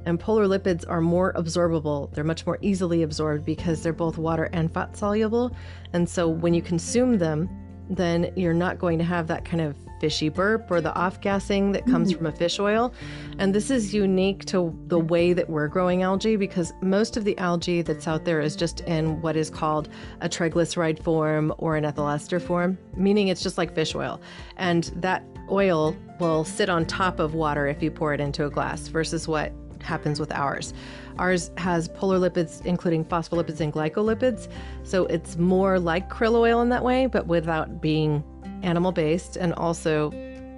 [0.05, 2.13] And polar lipids are more absorbable.
[2.13, 5.55] They're much more easily absorbed because they're both water and fat soluble.
[5.93, 7.49] And so when you consume them,
[7.89, 11.71] then you're not going to have that kind of fishy burp or the off gassing
[11.71, 12.17] that comes mm.
[12.17, 12.93] from a fish oil.
[13.39, 17.37] And this is unique to the way that we're growing algae because most of the
[17.37, 19.89] algae that's out there is just in what is called
[20.21, 24.19] a triglyceride form or an ethyl ester form, meaning it's just like fish oil.
[24.57, 28.49] And that oil will sit on top of water if you pour it into a
[28.49, 29.53] glass versus what
[29.83, 30.73] happens with ours.
[31.19, 34.47] Ours has polar lipids, including phospholipids and glycolipids.
[34.83, 38.23] So it's more like krill oil in that way, but without being
[38.63, 39.35] animal based.
[39.35, 40.11] And also,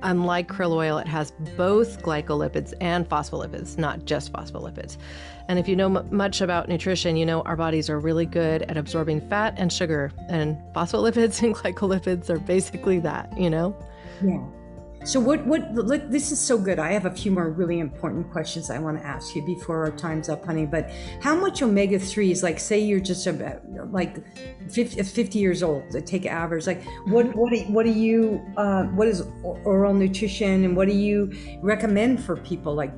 [0.03, 4.97] unlike krill oil, it has both glycolipids and phospholipids, not just phospholipids.
[5.47, 8.63] And if you know m- much about nutrition, you know our bodies are really good
[8.63, 13.75] at absorbing fat and sugar, and phospholipids and glycolipids are basically that, you know?
[14.23, 14.43] Yeah.
[15.05, 16.79] So what what look this is so good.
[16.79, 19.91] I have a few more really important questions I want to ask you before our
[19.91, 20.65] time's up, honey.
[20.65, 20.89] But
[21.21, 22.41] how much omega threes?
[22.41, 24.17] Like, say you're just about like
[24.71, 25.83] 50, 50 years old.
[26.07, 26.65] Take average.
[26.65, 30.95] Like, what what do, what do you uh, what is Orlo Nutrition and what do
[30.95, 31.31] you
[31.61, 32.73] recommend for people?
[32.73, 32.93] Like,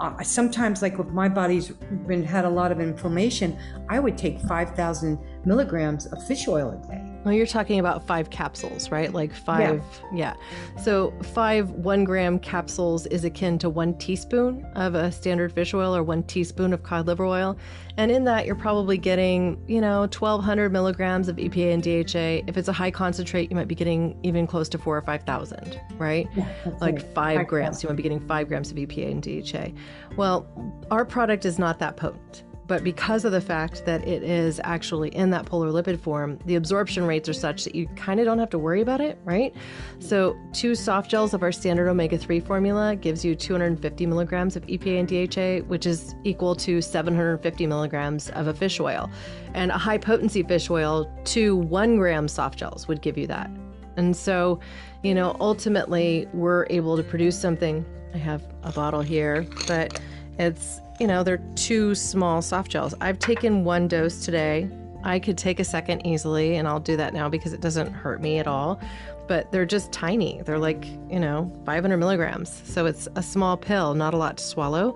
[0.00, 1.68] uh, sometimes like if my body's
[2.06, 3.58] been had a lot of inflammation,
[3.90, 7.11] I would take five thousand milligrams of fish oil a day.
[7.24, 9.12] Well, you're talking about five capsules, right?
[9.12, 10.34] Like five, yeah.
[10.76, 10.82] yeah.
[10.82, 15.94] So, five one gram capsules is akin to one teaspoon of a standard fish oil
[15.94, 17.56] or one teaspoon of cod liver oil.
[17.96, 22.48] And in that, you're probably getting, you know, 1200 milligrams of EPA and DHA.
[22.48, 25.80] If it's a high concentrate, you might be getting even close to four or 5,000,
[25.98, 26.26] right?
[26.34, 26.48] Yeah,
[26.80, 27.02] like right.
[27.14, 27.82] five, five grams.
[27.82, 29.78] You might be getting five grams of EPA and DHA.
[30.16, 30.46] Well,
[30.90, 32.44] our product is not that potent.
[32.66, 36.54] But because of the fact that it is actually in that polar lipid form, the
[36.54, 39.54] absorption rates are such that you kind of don't have to worry about it, right?
[39.98, 44.64] So, two soft gels of our standard omega 3 formula gives you 250 milligrams of
[44.66, 49.10] EPA and DHA, which is equal to 750 milligrams of a fish oil.
[49.54, 53.50] And a high potency fish oil, two one gram soft gels would give you that.
[53.96, 54.60] And so,
[55.02, 57.84] you know, ultimately, we're able to produce something.
[58.14, 60.00] I have a bottle here, but
[60.38, 62.94] it's you know, they're two small soft gels.
[63.00, 64.70] I've taken one dose today.
[65.02, 68.22] I could take a second easily, and I'll do that now because it doesn't hurt
[68.22, 68.80] me at all.
[69.26, 70.40] But they're just tiny.
[70.42, 72.62] They're like, you know, 500 milligrams.
[72.64, 74.94] So it's a small pill, not a lot to swallow.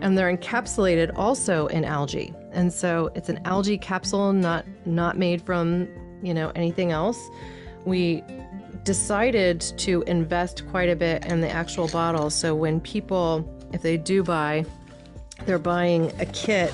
[0.00, 2.32] And they're encapsulated also in algae.
[2.52, 5.88] And so it's an algae capsule, not not made from,
[6.22, 7.18] you know, anything else.
[7.84, 8.22] We
[8.84, 12.30] decided to invest quite a bit in the actual bottle.
[12.30, 14.64] So when people, if they do buy
[15.46, 16.72] they're buying a kit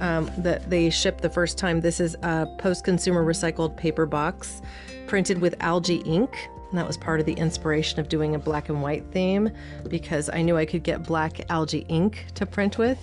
[0.00, 1.80] um, that they ship the first time.
[1.80, 4.62] This is a post consumer recycled paper box
[5.06, 6.48] printed with algae ink.
[6.70, 9.50] And that was part of the inspiration of doing a black and white theme
[9.88, 12.98] because I knew I could get black algae ink to print with.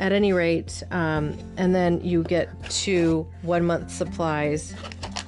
[0.00, 4.74] At any rate, um, and then you get two one month supplies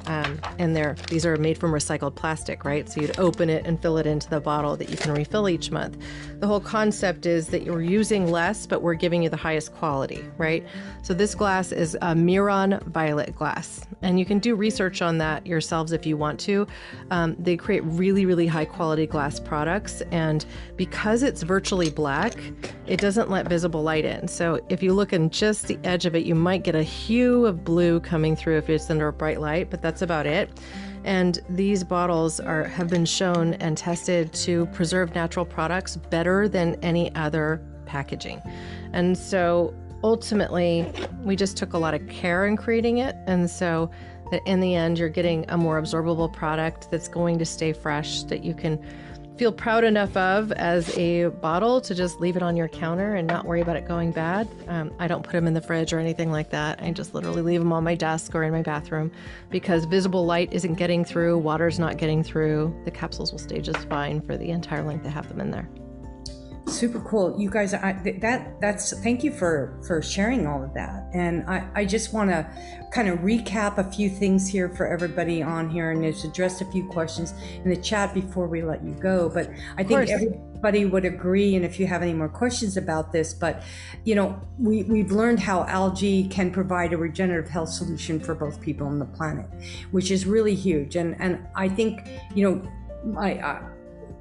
[0.07, 2.89] um, and they're these are made from recycled plastic, right?
[2.89, 5.71] So you'd open it and fill it into the bottle that you can refill each
[5.71, 5.97] month.
[6.39, 10.25] The whole concept is that you're using less, but we're giving you the highest quality,
[10.39, 10.65] right?
[11.03, 15.47] So this glass is a Miron Violet glass, and you can do research on that
[15.47, 16.67] yourselves if you want to.
[17.11, 20.45] Um, they create really, really high quality glass products, and
[20.77, 22.35] because it's virtually black,
[22.87, 24.29] it doesn't let visible light in.
[24.29, 27.47] So if you look in just the edge of it, you might get a hue
[27.47, 30.51] of blue coming through if it's under a bright light, but that's about it.
[31.05, 36.77] And these bottles are have been shown and tested to preserve natural products better than
[36.83, 38.43] any other packaging.
[38.93, 39.73] And so
[40.03, 43.15] ultimately, we just took a lot of care in creating it.
[43.27, 43.91] And so
[44.31, 48.25] that in the end, you're getting a more absorbable product that's going to stay fresh,
[48.25, 48.85] that you can
[49.37, 53.29] feel proud enough of as a bottle to just leave it on your counter and
[53.29, 54.49] not worry about it going bad.
[54.69, 56.83] Um, I don't put them in the fridge or anything like that.
[56.83, 59.13] I just literally leave them on my desk or in my bathroom
[59.51, 62.75] because visible light isn't getting through, water's not getting through.
[62.85, 65.69] The capsules will stay just fine for the entire length to have them in there
[66.69, 67.39] super cool.
[67.39, 71.09] You guys I, that that's thank you for for sharing all of that.
[71.15, 72.49] And i i just want to
[72.93, 76.65] kind of recap a few things here for everybody on here and just address a
[76.67, 81.05] few questions in the chat before we let you go but i think everybody would
[81.05, 83.63] agree and if you have any more questions about this but
[84.05, 88.61] you know we we've learned how algae can provide a regenerative health solution for both
[88.61, 89.47] people and the planet
[89.91, 90.97] which is really huge.
[90.97, 93.63] And and i think you know I, I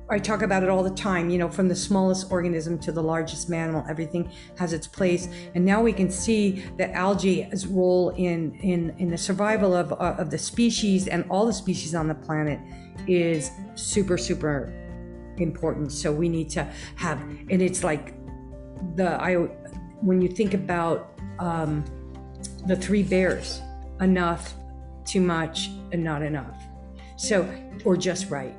[0.08, 3.02] I talk about it all the time, you know, from the smallest organism to the
[3.02, 5.28] largest mammal, everything has its place.
[5.56, 10.16] And now we can see that algae's role in, in, in the survival of, uh,
[10.20, 12.60] of the species and all the species on the planet
[13.08, 14.72] is super, super
[15.38, 15.92] important.
[15.92, 18.14] So we need to have, and it's like
[18.96, 19.36] the, I,
[20.02, 21.84] when you think about um,
[22.68, 23.60] the three bears,
[24.02, 24.54] enough,
[25.04, 26.62] too much, and not enough.
[27.18, 27.50] So,
[27.86, 28.56] or just right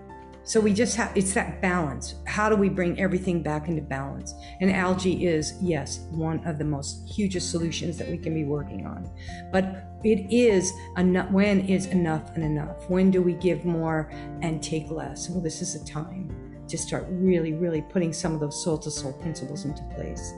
[0.47, 2.15] So we just have, it's that balance.
[2.25, 4.33] How do we bring everything back into balance?
[4.61, 8.87] And algae is, yes, one of the most hugest solutions that we can be working
[8.87, 9.11] on.
[9.51, 12.89] But it is enough, when is enough and enough?
[12.89, 14.09] When do we give more
[14.41, 15.29] and take less?
[15.29, 16.31] Well, this is a time
[16.69, 20.33] to start really, really putting some of those soul to soul principles into place.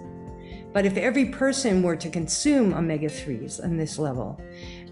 [0.72, 4.40] But if every person were to consume omega 3s on this level,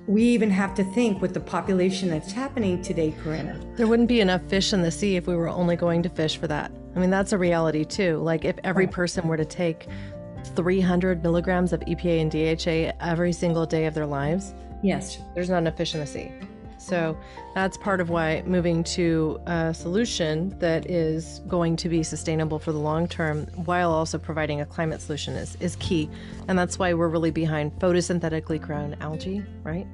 [0.09, 3.61] we even have to think with the population that's happening today, Corinna.
[3.77, 6.37] There wouldn't be enough fish in the sea if we were only going to fish
[6.37, 6.71] for that.
[6.95, 8.19] I mean, that's a reality too.
[8.19, 9.89] Like, if every person were to take
[10.55, 15.59] 300 milligrams of EPA and DHA every single day of their lives, yes, there's not
[15.59, 16.33] enough fish in the sea.
[16.87, 17.19] So
[17.55, 22.71] that's part of why moving to a solution that is going to be sustainable for
[22.71, 26.09] the long term while also providing a climate solution is, is key.
[26.47, 29.87] And that's why we're really behind photosynthetically grown algae, right?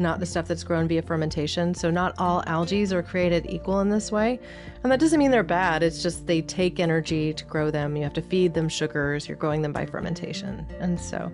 [0.00, 1.72] Not the stuff that's grown via fermentation.
[1.72, 4.40] So not all algae are created equal in this way.
[4.82, 7.96] And that doesn't mean they're bad, it's just they take energy to grow them.
[7.96, 10.66] You have to feed them sugars, you're growing them by fermentation.
[10.80, 11.30] And so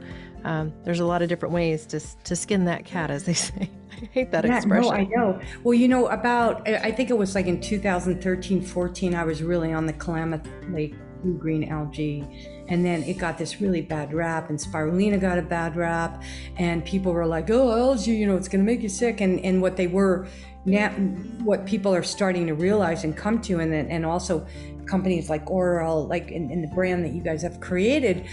[0.46, 3.68] um, there's a lot of different ways to, to skin that cat, as they say.
[3.90, 4.90] I hate that yeah, expression.
[4.90, 5.40] No, I know.
[5.64, 9.72] Well, you know, about, I think it was like in 2013, 14, I was really
[9.72, 12.24] on the Klamath Lake blue green algae.
[12.68, 16.22] And then it got this really bad rap, and spirulina got a bad rap.
[16.56, 19.20] And people were like, oh, algae, you know, it's going to make you sick.
[19.20, 20.28] And, and what they were
[20.64, 24.46] now, what people are starting to realize and come to, and then, and also
[24.86, 28.26] companies like Orlo, like in, in the brand that you guys have created,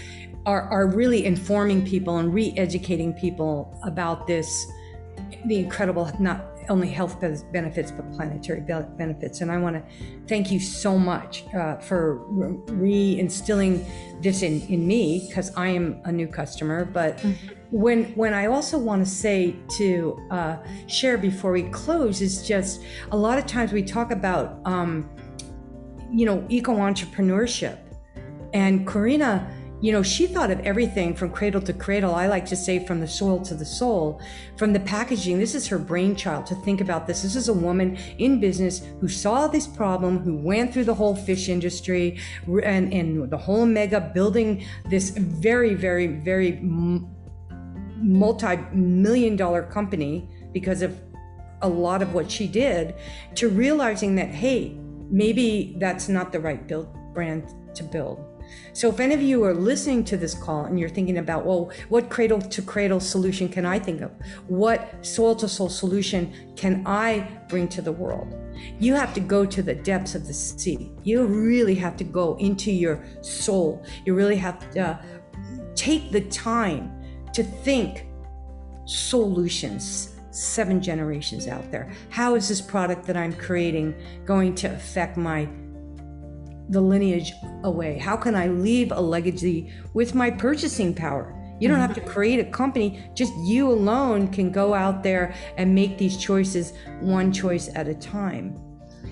[0.46, 4.66] are, are really informing people and re educating people about this
[5.46, 7.20] the incredible not only health
[7.52, 9.82] benefits but planetary benefits and i want to
[10.26, 12.24] thank you so much uh, for
[12.68, 13.84] reinstilling
[14.22, 17.54] this in, in me because i am a new customer but mm-hmm.
[17.70, 22.82] when when i also want to say to uh, share before we close is just
[23.12, 25.08] a lot of times we talk about um,
[26.10, 27.78] you know eco entrepreneurship
[28.52, 29.50] and Corinna
[29.84, 32.14] you know, she thought of everything from cradle to cradle.
[32.14, 34.18] I like to say from the soil to the soul,
[34.56, 35.38] from the packaging.
[35.38, 37.20] This is her brainchild to think about this.
[37.20, 41.14] This is a woman in business who saw this problem, who went through the whole
[41.14, 49.64] fish industry and, and the whole mega building this very, very, very multi million dollar
[49.64, 50.98] company because of
[51.60, 52.94] a lot of what she did
[53.34, 54.78] to realizing that, hey,
[55.10, 58.34] maybe that's not the right build brand to build
[58.72, 61.70] so if any of you are listening to this call and you're thinking about, well,
[61.88, 64.10] what cradle to cradle solution can I think of?
[64.48, 68.34] What soul to soul solution can I bring to the world?
[68.78, 70.92] You have to go to the depths of the sea.
[71.02, 73.84] You really have to go into your soul.
[74.04, 75.02] You really have to uh,
[75.74, 76.92] take the time
[77.32, 78.06] to think
[78.86, 81.90] solutions seven generations out there.
[82.10, 85.48] How is this product that I'm creating going to affect my
[86.70, 87.32] the lineage
[87.62, 87.98] away?
[87.98, 91.34] How can I leave a legacy with my purchasing power?
[91.60, 95.74] You don't have to create a company, just you alone can go out there and
[95.74, 98.60] make these choices one choice at a time.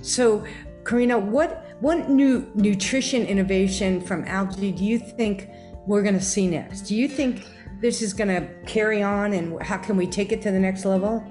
[0.03, 0.45] So,
[0.83, 5.51] Corinna, what what new nutrition innovation from algae do you think
[5.87, 6.83] we're going to see next?
[6.83, 7.47] Do you think
[7.83, 10.85] this is going to carry on and how can we take it to the next
[10.85, 11.23] level?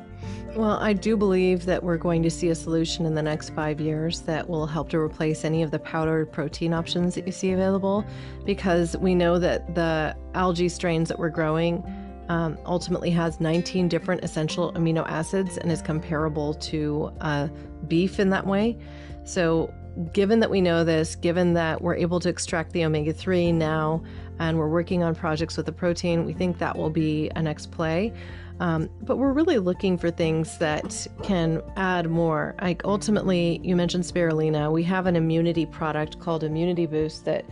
[0.53, 3.79] Well, I do believe that we're going to see a solution in the next five
[3.79, 7.53] years that will help to replace any of the powdered protein options that you see
[7.53, 8.03] available
[8.45, 11.81] because we know that the algae strains that we're growing
[12.27, 17.47] um, ultimately has 19 different essential amino acids and is comparable to uh,
[17.87, 18.77] beef in that way.
[19.23, 19.73] So,
[20.13, 24.03] given that we know this, given that we're able to extract the omega 3 now,
[24.39, 27.71] and we're working on projects with the protein, we think that will be a next
[27.71, 28.13] play.
[28.59, 32.55] Um, but we're really looking for things that can add more.
[32.61, 34.71] Like ultimately, you mentioned spirulina.
[34.71, 37.43] We have an immunity product called Immunity Boost that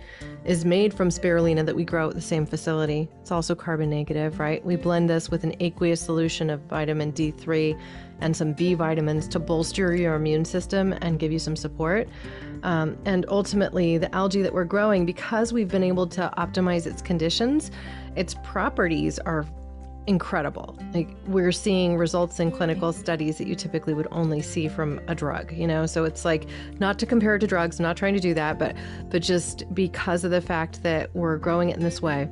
[0.46, 3.10] is made from spirulina that we grow at the same facility.
[3.22, 4.64] It's also carbon negative, right?
[4.64, 7.80] We blend this with an aqueous solution of vitamin D3
[8.22, 12.08] and some B vitamins to bolster your immune system and give you some support.
[12.64, 17.02] Um, and ultimately, the algae that we're growing, because we've been able to optimize its
[17.02, 17.72] conditions,
[18.16, 19.46] its properties are
[20.08, 20.76] incredible.
[20.94, 25.14] Like we're seeing results in clinical studies that you typically would only see from a
[25.14, 25.86] drug, you know?
[25.86, 26.48] So it's like
[26.80, 28.76] not to compare it to drugs, I'm not trying to do that, but
[29.10, 32.28] but just because of the fact that we're growing it in this way.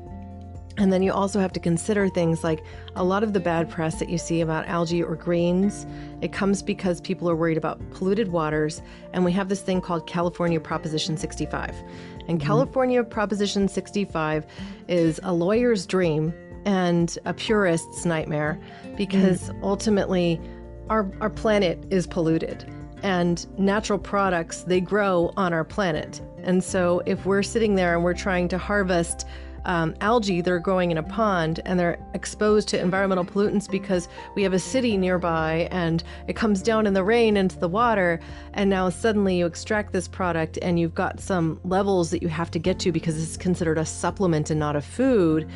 [0.77, 2.63] And then you also have to consider things like
[2.95, 5.87] a lot of the bad press that you see about algae or greens.
[6.21, 8.81] It comes because people are worried about polluted waters.
[9.11, 11.75] And we have this thing called California Proposition 65.
[12.27, 12.47] And mm-hmm.
[12.47, 14.45] California Proposition 65
[14.87, 16.33] is a lawyer's dream
[16.65, 18.59] and a purist's nightmare
[18.97, 19.63] because mm.
[19.63, 20.39] ultimately
[20.89, 22.65] our, our planet is polluted.
[23.03, 28.03] and natural products they grow on our planet and so if we're sitting there and
[28.03, 29.27] we're trying to harvest
[29.67, 34.07] um, algae that are growing in a pond and they're exposed to environmental pollutants because
[34.33, 38.19] we have a city nearby and it comes down in the rain into the water.
[38.53, 42.49] And now suddenly you extract this product and you've got some levels that you have
[42.51, 45.47] to get to because it's considered a supplement and not a food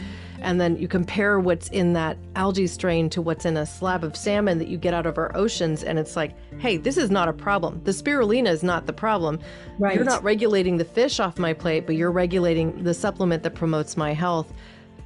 [0.41, 4.15] and then you compare what's in that algae strain to what's in a slab of
[4.15, 7.27] salmon that you get out of our oceans and it's like hey this is not
[7.27, 7.81] a problem.
[7.83, 9.39] The spirulina is not the problem.
[9.79, 9.95] Right.
[9.95, 13.95] you're not regulating the fish off my plate but you're regulating the supplement that promotes
[13.95, 14.51] my health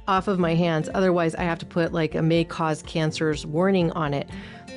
[0.08, 0.88] off of my hands.
[0.94, 4.28] Otherwise i have to put like a may cause cancers warning on it.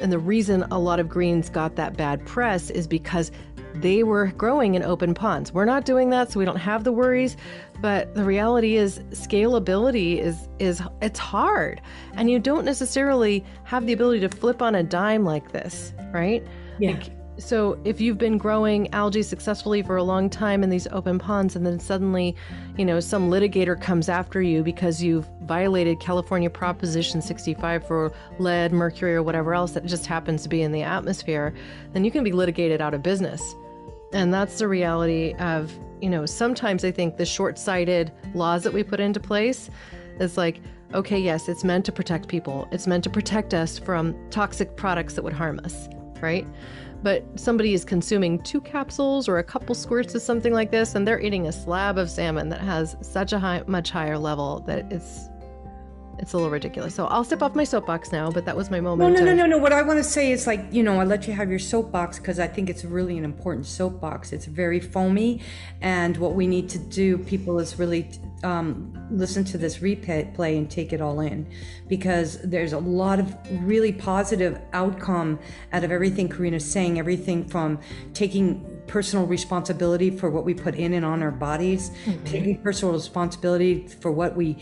[0.01, 3.31] And the reason a lot of greens got that bad press is because
[3.75, 5.53] they were growing in open ponds.
[5.53, 7.37] We're not doing that, so we don't have the worries.
[7.81, 11.81] But the reality is scalability is is it's hard.
[12.13, 16.45] And you don't necessarily have the ability to flip on a dime like this, right?
[16.79, 16.91] Yeah.
[16.91, 21.17] Like, so if you've been growing algae successfully for a long time in these open
[21.17, 22.35] ponds and then suddenly,
[22.77, 28.71] you know, some litigator comes after you because you've violated California Proposition 65 for lead,
[28.71, 31.53] mercury or whatever else that just happens to be in the atmosphere,
[31.93, 33.55] then you can be litigated out of business.
[34.13, 35.71] And that's the reality of,
[36.01, 39.69] you know, sometimes I think the short-sighted laws that we put into place
[40.19, 40.59] is like
[40.93, 42.67] okay, yes, it's meant to protect people.
[42.71, 45.87] It's meant to protect us from toxic products that would harm us,
[46.21, 46.47] right?
[47.01, 51.07] But somebody is consuming two capsules or a couple squirts of something like this and
[51.07, 54.91] they're eating a slab of salmon that has such a high much higher level that
[54.91, 55.29] it's
[56.19, 56.93] it's a little ridiculous.
[56.93, 59.13] So I'll step off my soapbox now, but that was my moment.
[59.13, 59.57] No, no, no, no, no.
[59.57, 62.19] What I want to say is like, you know, I let you have your soapbox
[62.19, 64.33] because I think it's really an important soapbox.
[64.33, 65.41] It's very foamy.
[65.81, 68.09] And what we need to do, people, is really
[68.43, 71.47] um, listen to this replay and take it all in
[71.87, 75.39] because there's a lot of really positive outcome
[75.73, 77.79] out of everything Corinna's saying, everything from
[78.13, 82.23] taking personal responsibility for what we put in and on our bodies, mm-hmm.
[82.25, 84.57] taking personal responsibility for what we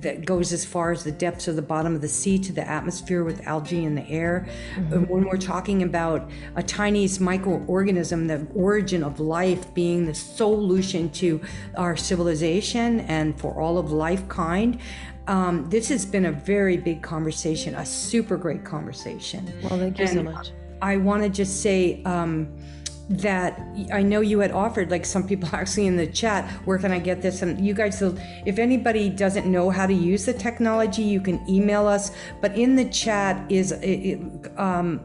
[0.00, 2.66] that goes as far as the depths of the bottom of the sea to the
[2.66, 4.48] atmosphere with algae in the air.
[4.74, 5.04] Mm-hmm.
[5.04, 11.40] When we're talking about a tiny microorganism, the origin of life being the solution to
[11.76, 14.80] our civilization and for all of life kind.
[15.26, 19.52] Um, this has been a very big conversation, a super great conversation.
[19.62, 20.52] Well, thank you and so much.
[20.82, 22.56] I want to just say, um,
[23.10, 23.60] that
[23.92, 27.00] I know you had offered, like some people actually in the chat, where can I
[27.00, 27.42] get this?
[27.42, 31.86] And you guys, if anybody doesn't know how to use the technology, you can email
[31.86, 32.12] us.
[32.40, 33.72] But in the chat is,
[34.56, 35.04] um,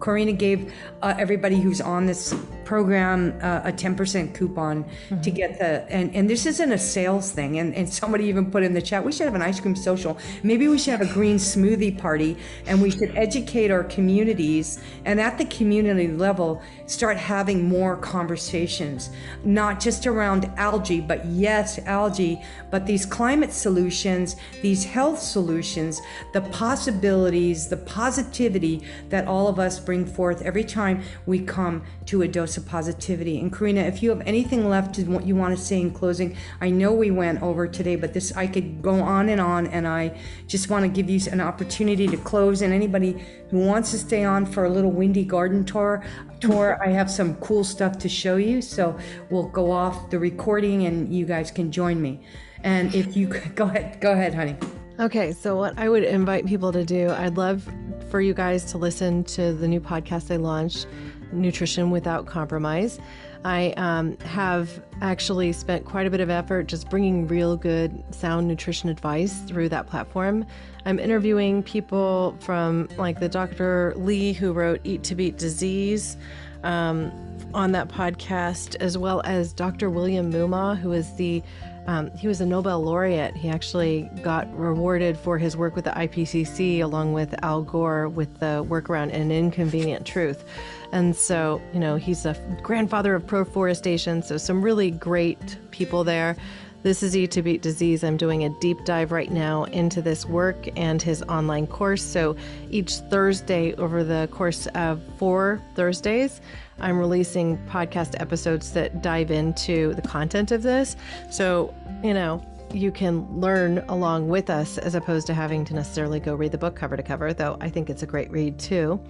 [0.00, 0.72] Corinna gave
[1.02, 2.34] uh, everybody who's on this
[2.70, 5.20] program uh, a 10% coupon mm-hmm.
[5.22, 8.62] to get the and, and this isn't a sales thing and, and somebody even put
[8.62, 11.12] in the chat we should have an ice cream social maybe we should have a
[11.12, 12.36] green smoothie party
[12.66, 19.10] and we should educate our communities and at the community level start having more conversations
[19.42, 22.40] not just around algae but yes algae
[22.70, 26.00] but these climate solutions these health solutions
[26.34, 32.22] the possibilities the positivity that all of us bring forth every time we come to
[32.22, 33.40] a dose of positivity.
[33.40, 36.36] And Corinna, if you have anything left to what you want to say in closing,
[36.60, 39.88] I know we went over today, but this I could go on and on, and
[39.88, 40.16] I
[40.46, 42.62] just want to give you an opportunity to close.
[42.62, 43.20] And anybody
[43.50, 46.04] who wants to stay on for a little windy garden tour,
[46.38, 48.62] tour, I have some cool stuff to show you.
[48.62, 48.96] So
[49.28, 52.20] we'll go off the recording, and you guys can join me.
[52.62, 53.26] And if you
[53.56, 54.56] go ahead, go ahead, honey.
[55.00, 57.66] Okay, so what I would invite people to do, I'd love
[58.10, 60.86] for you guys to listen to the new podcast I launched
[61.32, 63.00] nutrition without compromise.
[63.42, 68.46] I um, have actually spent quite a bit of effort just bringing real good, sound
[68.46, 70.44] nutrition advice through that platform.
[70.84, 73.94] I'm interviewing people from like the Dr.
[73.96, 76.18] Li who wrote Eat to Beat Disease
[76.62, 77.10] um,
[77.54, 79.88] on that podcast, as well as Dr.
[79.88, 81.42] William Moomaw, who is the
[81.86, 83.36] um, he was a Nobel laureate.
[83.36, 88.38] He actually got rewarded for his work with the IPCC, along with Al Gore, with
[88.38, 90.44] the work around an inconvenient truth.
[90.92, 94.22] And so, you know, he's a grandfather of proforestation.
[94.22, 96.36] So, some really great people there.
[96.82, 98.02] This is Eat to Beat Disease.
[98.02, 102.02] I'm doing a deep dive right now into this work and his online course.
[102.02, 102.36] So,
[102.70, 106.40] each Thursday, over the course of four Thursdays,
[106.80, 110.96] I'm releasing podcast episodes that dive into the content of this.
[111.30, 116.20] So, you know, you can learn along with us as opposed to having to necessarily
[116.20, 119.00] go read the book cover to cover, though I think it's a great read too.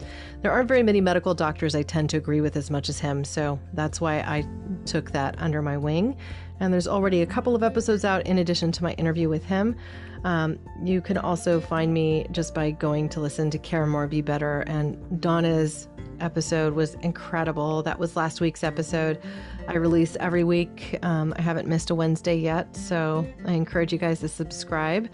[0.41, 3.23] There aren't very many medical doctors I tend to agree with as much as him,
[3.25, 4.47] so that's why I
[4.87, 6.17] took that under my wing.
[6.61, 9.77] And there's already a couple of episodes out in addition to my interview with him.
[10.25, 14.21] Um, you can also find me just by going to listen to Care More Be
[14.21, 15.89] Better, and Donna's
[16.21, 17.83] episode was incredible.
[17.83, 19.21] That was last week's episode.
[19.69, 20.99] I release every week.
[21.03, 25.09] Um, I haven't missed a Wednesday yet, so I encourage you guys to subscribe.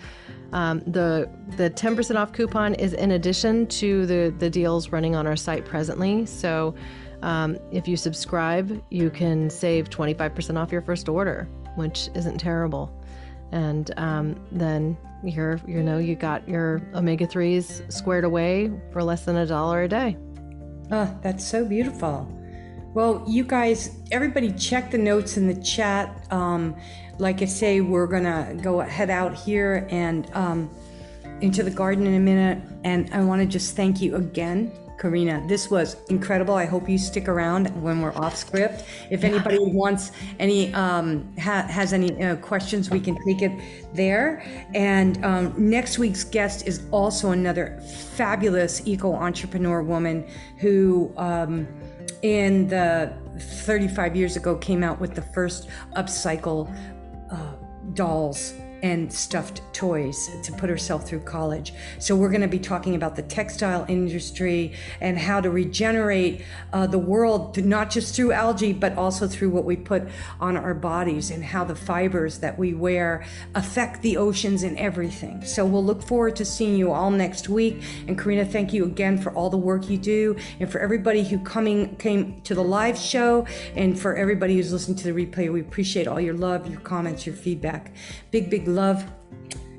[0.52, 5.26] Um, the the 10% off coupon is in addition to the the deals running on
[5.26, 6.26] our site presently.
[6.26, 6.74] So
[7.22, 12.92] um, if you subscribe, you can save 25% off your first order, which isn't terrible.
[13.52, 19.24] And um, then you're you know you got your omega 3s squared away for less
[19.24, 20.16] than a dollar a day.
[20.90, 22.28] Oh, that's so beautiful.
[22.94, 26.26] Well, you guys, everybody check the notes in the chat.
[26.32, 26.76] Um,
[27.18, 30.70] like I say, we're gonna go head out here and um,
[31.40, 32.62] into the garden in a minute.
[32.84, 35.42] And I want to just thank you again Corinna.
[35.46, 36.54] This was incredible.
[36.54, 38.84] I hope you stick around when we're off script.
[39.10, 43.52] If anybody wants any, um, ha- has any uh, questions, we can take it
[43.94, 44.42] there.
[44.74, 50.26] And um, next week's guest is also another fabulous eco entrepreneur woman
[50.58, 51.68] who, um,
[52.22, 56.74] in the 35 years ago, came out with the first upcycle
[57.30, 57.52] uh,
[57.94, 58.54] dolls
[58.86, 61.72] and stuffed toys to put herself through college.
[61.98, 66.86] So, we're going to be talking about the textile industry and how to regenerate uh,
[66.86, 70.04] the world, not just through algae, but also through what we put
[70.40, 73.24] on our bodies and how the fibers that we wear
[73.56, 75.44] affect the oceans and everything.
[75.44, 77.82] So, we'll look forward to seeing you all next week.
[78.06, 81.40] And, Corinna, thank you again for all the work you do and for everybody who
[81.40, 85.52] coming came to the live show and for everybody who's listening to the replay.
[85.52, 87.90] We appreciate all your love, your comments, your feedback.
[88.30, 89.02] Big, big love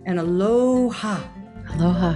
[0.08, 1.22] and aloha.
[1.76, 2.16] Aloha.